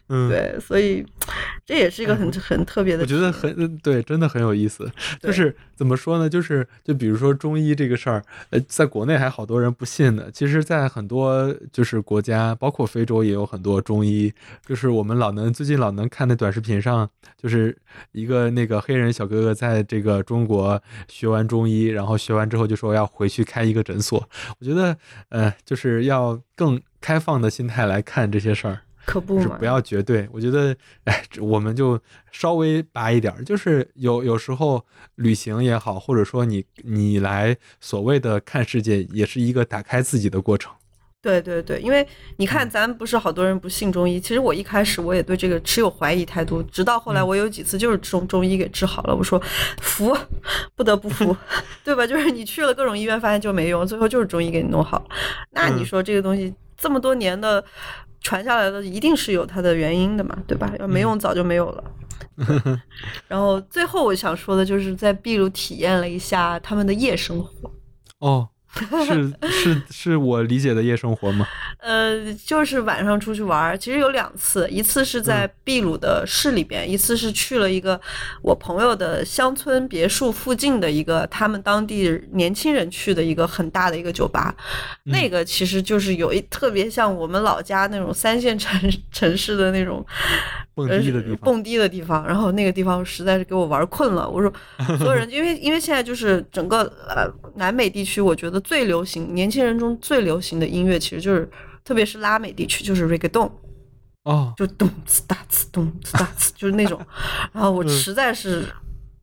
[0.09, 1.05] 嗯，对，所以
[1.66, 3.07] 这也是一个很很特别的我。
[3.07, 4.88] 觉得很对，真的很有意思。
[5.20, 6.28] 就是怎么说呢？
[6.28, 10.26] 就是就比如说中医这个事儿，呃，在国内还好多人不信呢。
[10.32, 14.32] 其实，在很多就是国家，包括非洲也有很多中医。
[14.64, 17.76] 就是我们老能最近老能看那短视频上，就是
[18.12, 24.28] 一个那个黑人小哥哥在这个中国学完中医，然后学完之后就说要回去开一个诊所。
[24.59, 24.97] 我觉得，
[25.28, 28.80] 呃，就是要更开放的心态来看这些事儿。
[29.07, 30.26] 可不，就是不要绝对。
[30.32, 30.74] 我觉得，
[31.05, 32.01] 哎，我们就
[32.32, 34.82] 稍微拔一点儿，就是有有时候
[35.16, 40.72] 旅行也好，或者说你你来所谓的看世界，也是一个打开自己的过程。
[41.25, 42.07] 对对对，因为
[42.37, 44.20] 你嗯看，咱不是好多人不信中医。
[44.20, 49.41] 其实我一开始我也对这个持有怀疑态度，直到后来嗯我有几次就是中中医给治好了，我说
[49.81, 50.14] 服，
[50.77, 51.35] 不得不服，
[51.83, 52.07] 对吧？
[52.07, 55.03] 就是你去了各种医院，发现就没用，最后就是中医给你弄好。
[55.53, 57.64] 那你嗯说这个东西这么多年的
[58.20, 60.70] 传下来的，一定是有它的原因的嘛，对吧？
[60.79, 61.85] 要没嗯用早就没有了。
[62.47, 62.79] 对
[63.29, 67.70] 然后最后我想说的就是在秘鲁体验了一下他们的夜生活。
[68.18, 68.49] 哦，
[69.07, 71.47] 是是是我理解的夜生活吗？
[71.79, 78.01] 呃，就是晚上出去玩儿，其实有两次，一次是在秘鲁的市里边，一次是去了一个
[78.43, 84.55] 我朋友的乡村别墅附近的一个他们当地年轻人去的一个很大的一个酒吧，
[85.05, 88.81] 那个其实就是有一特别像我们老家那种三线城
[89.12, 90.05] 城市的那种
[90.75, 91.39] 蹦呃迪的地方。
[91.39, 94.29] 蹦迪的地方，然后那个地方实在是给我玩困了。
[94.29, 94.53] 我说，
[94.99, 101.49] 所有人，因为因为现在就是整个呃南美地区，我觉得最流行年轻人中最流行的音乐，其实就是
[101.85, 103.51] 特别是拉美地区，就是 reggaeton，
[104.25, 107.01] 哦，就咚呲哒呲咚呲哒呲，就是那种。
[107.53, 108.64] 然后我嗯实在是。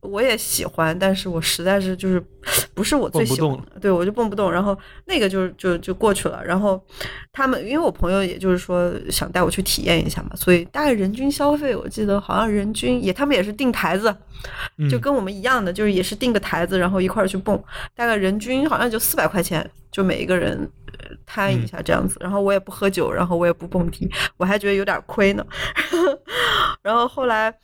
[0.02, 2.20] 我也喜欢，但是我实在是就是
[2.74, 4.50] 不是我最喜欢的，对我就蹦不动。
[4.50, 4.76] 然后
[5.06, 6.44] 那个就就就过去了。
[6.44, 6.84] 然后
[7.32, 14.12] 他们因为我朋友也就是说想带我去体验一下嘛，所以大概人均消费我记得好像人均也他们也是订台子，
[14.90, 17.62] 就嗯跟我们一样的，就是也是订个台子，然后一块儿去蹦，
[17.94, 22.16] 大概人均好像就四百块钱，就每一个人呃摊一下这样子。
[22.20, 25.46] 然后我也不喝酒，然后我也不蹦迪，我还觉得有点亏呢。
[26.82, 27.54] 然后后来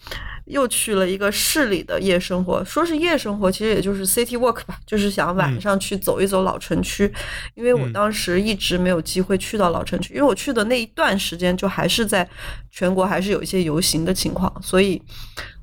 [0.49, 7.13] 又去了一个市里的夜生活，说是夜生活，其实也就是 city walk 吧，就是想晚上去走一走老城区，
[7.55, 7.93] 因为我嗯。
[7.93, 12.29] 当时一直没有机会去到老城区，因为我去的那一段时间就还是在
[12.71, 15.01] 全国还是有一些游行的情况，所以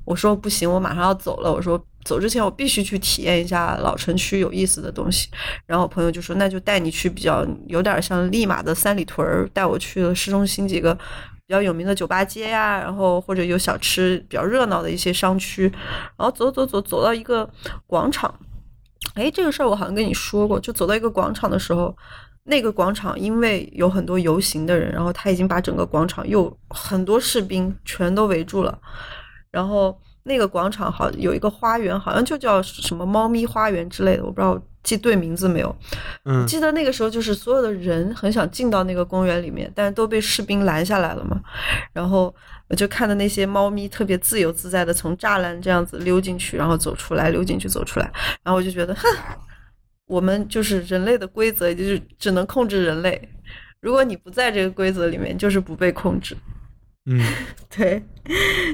[0.04, 1.82] 我说不行，我马上要走了，我说。
[2.04, 5.28] 走之前，我必须去体验一下老城区有意思的东西。
[5.66, 10.96] 然后我朋友就说：“那就带你去比较有点像利马的三里屯儿，带我去了市中心几个
[11.46, 15.72] 比较有名的酒吧街呀，然后或者有小吃比较热闹的一些商区。
[16.16, 17.48] 然后走走走走到一个
[17.86, 18.34] 广场，
[19.14, 21.96] 哎，这个事儿我好像跟你说过，就走到一个广场的时候，
[22.44, 28.78] 那个广场因为有很多游行的人，然后他已经把整个广场又很多士兵全都围住了，
[29.50, 29.98] 然后。
[30.28, 35.76] 那个广场好有一个花园，好像就叫什么猫咪花园之类的，我不知道记对名字没有。
[36.24, 41.42] 嗯记得那个时候就是所有的人很想进到那个公园里面，但是都被士兵拦下来了嘛。
[41.92, 42.32] 然后
[42.68, 48.08] 我就看到那些猫咪特别自由自在的从栅栏这样子溜进去，然后走出来，溜进去走出来。
[48.44, 49.02] 然后我就觉得，哼，
[50.06, 53.28] 我们就是人类的规则，就是只能控制人类。
[53.80, 56.36] 如果你不在这个规则里面，就是不被控制。
[57.08, 57.20] 嗯，
[57.70, 58.02] 对，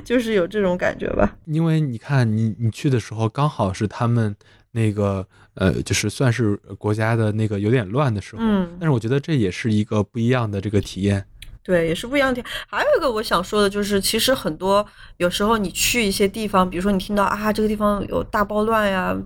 [0.04, 1.36] 就是有这种感觉吧。
[1.46, 4.34] 因为你看你你去的时候刚好是他们
[4.72, 11.24] 那个呃，就是算是国家的那个有点乱的时候，嗯，但是我觉得这也是一个不一样的这个体验。
[11.64, 12.42] 对，也是不一样的。
[12.66, 14.84] 还有一个我想说的就是，其实很多
[15.18, 19.16] 有时候你去一些地方，比如说你听到啊这个地方有大暴乱呀，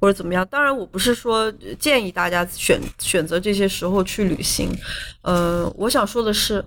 [0.00, 0.44] 或者怎么样。
[0.50, 4.68] 当然，我不是说建议大家选选择这些时候去旅行。
[5.22, 6.64] 嗯，我想说的是，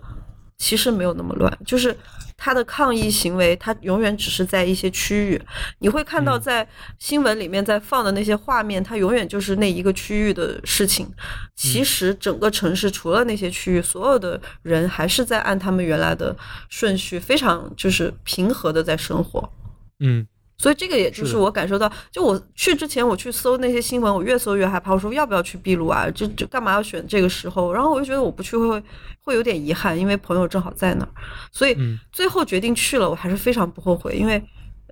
[0.60, 1.95] 其实没有那么乱，就是
[2.38, 5.41] 他的抗议行为，他永远只是在一些区域。
[5.80, 6.68] 你会看到嗯在
[6.99, 11.10] 新闻里面在放的那些画面，它永远就是那一个区域的事情。
[11.55, 16.36] 其实整个城市除了那些区域，所有的人还是在按他们原来的
[16.70, 19.51] 顺序，非常就是平和的在生活。
[19.99, 20.28] 嗯，
[20.60, 26.07] 所以这个也就是我感受到，就我去之前我去搜那些新闻，我越搜越害怕，我说要不要去秘鲁啊？
[26.12, 27.72] 就就干嘛要选这个时候？
[27.74, 28.84] 然后我就觉得我不去会
[29.22, 31.10] 会有点遗憾，因为朋友正好在那儿，
[31.51, 34.43] 所以嗯最后决定去了，我还是非常不后悔，因为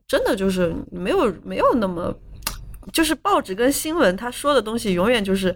[0.07, 2.17] 真的就是没有没有那么，
[2.93, 5.53] 就是报纸跟新闻他说的东西永远就是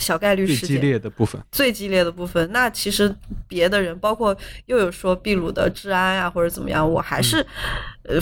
[0.00, 0.80] 小概率最激事件。
[0.80, 1.40] 烈的部分。
[1.52, 3.14] 最激烈的部分，那其实
[3.46, 4.36] 别的人，包括
[4.66, 7.44] 又有说秘鲁的治安啊，或者怎么样，我还是，
[8.04, 8.18] 呃，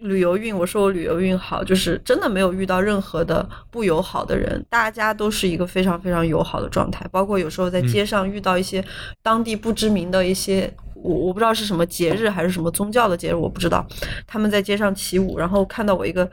[0.00, 8.84] 旅游运，我说我旅游运好，就是真的没有遇到任何的不友好的人，大家都是一个非常非常友好的状态，包括有时候在街上遇到一些
[9.22, 10.72] 当地不知名的一些。
[11.04, 13.86] 我我不知道是什么节日还是什么宗教的节日，我不知道。
[14.26, 16.28] 他们在街上起舞，然后看到我一个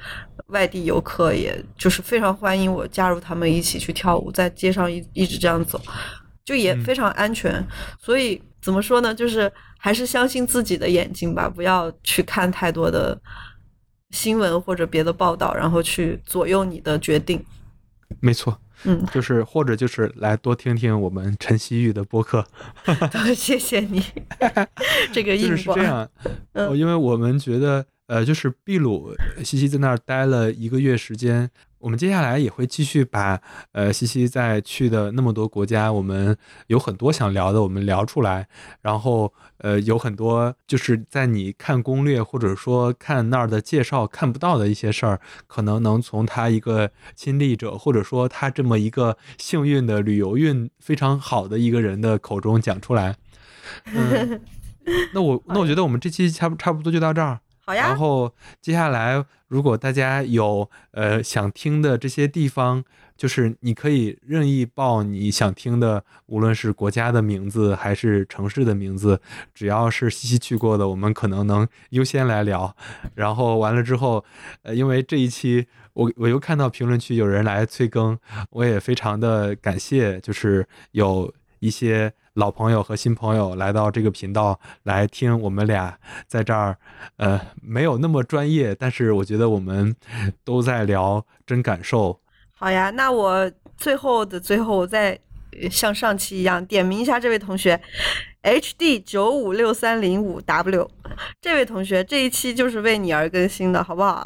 [0.48, 5.80] 外地游客，也就是非常欢迎我加入他们一起去跳舞，在街上一一直这样走，
[6.46, 7.62] 就也嗯非常安全。
[8.00, 13.20] 所以怎么说呢，就是还是相信自己的眼睛吧，不要去看太多的
[14.12, 17.44] 新闻或者别的报道，然后去左右你的决定。
[18.22, 22.46] 没错，嗯，就是或者就是来多听听我们陈曦玉的播客，
[23.36, 24.04] 谢谢你，
[25.14, 25.84] 这个就是是这。
[25.84, 26.08] 样，
[26.54, 26.68] 嗯。
[26.70, 31.50] 呃因为我们觉得，呃，就是秘鲁西西在那儿待了一个月时间，
[31.80, 33.42] 我们接下来也会继续把
[33.72, 36.38] 呃西西在去的那么多国家，我们
[36.68, 38.50] 有很多想聊的，我们聊出来，
[38.82, 53.16] 然后呃有很多就是在你看攻略或者说看那儿的介绍看不到的一些事儿，可能能从他一个亲历者或者说他这么一个幸运的旅游运非常好的一个人的口中讲出来。
[53.86, 54.42] 嗯，
[55.16, 57.40] 那我那我觉得我们这期差不差不多就到这儿。
[57.64, 62.84] 好呀然，后接下来，如果大家有呃想听的这些地方，
[63.16, 69.22] 就是你可以任意报你想听的，无论是国家的名字还是城市的名字，
[69.54, 72.76] 只要是西西去过的，我们可能能 优先来聊。
[73.14, 74.26] 然后完了之后，
[74.64, 78.18] 呃，因为这一期我我又看到评论区有人来催更，
[78.50, 86.78] 我也非常的感谢，就是有一些老朋友和新朋友来到这个频道来听我们俩在这儿，
[87.18, 89.94] 呃，没有那么专业，但是我觉得我们
[90.46, 92.22] 都在聊真感受。
[92.54, 92.90] 好呀。
[92.92, 95.20] 那我最后的最后，我再
[95.70, 97.78] 像上期一样点名一下这位同学
[98.44, 100.90] ，HD 九五六三零五 W，
[101.42, 104.26] 这位同学这一期就是为你而更新的，好不好？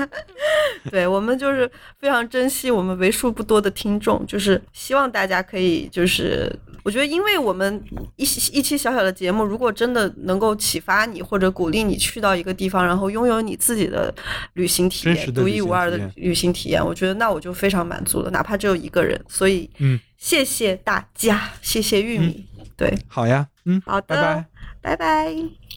[0.90, 6.50] 对我们就是非常珍惜我们为数不多的听众，就是希望大家可以就是。
[6.82, 7.82] 我觉得，因为我们
[8.16, 14.14] 一期一期小小的节目，如果真的能够启发你或者鼓励你去到一个地方，然后拥有你自己的
[14.54, 19.20] 旅行体验，独一无二的旅行体验我觉得那我就非常满足了，哪怕只有一个人。
[19.28, 24.46] 所以，嗯，谢谢大家，谢谢玉米，对，好呀，嗯，好的，拜拜。
[24.82, 25.60] 拜拜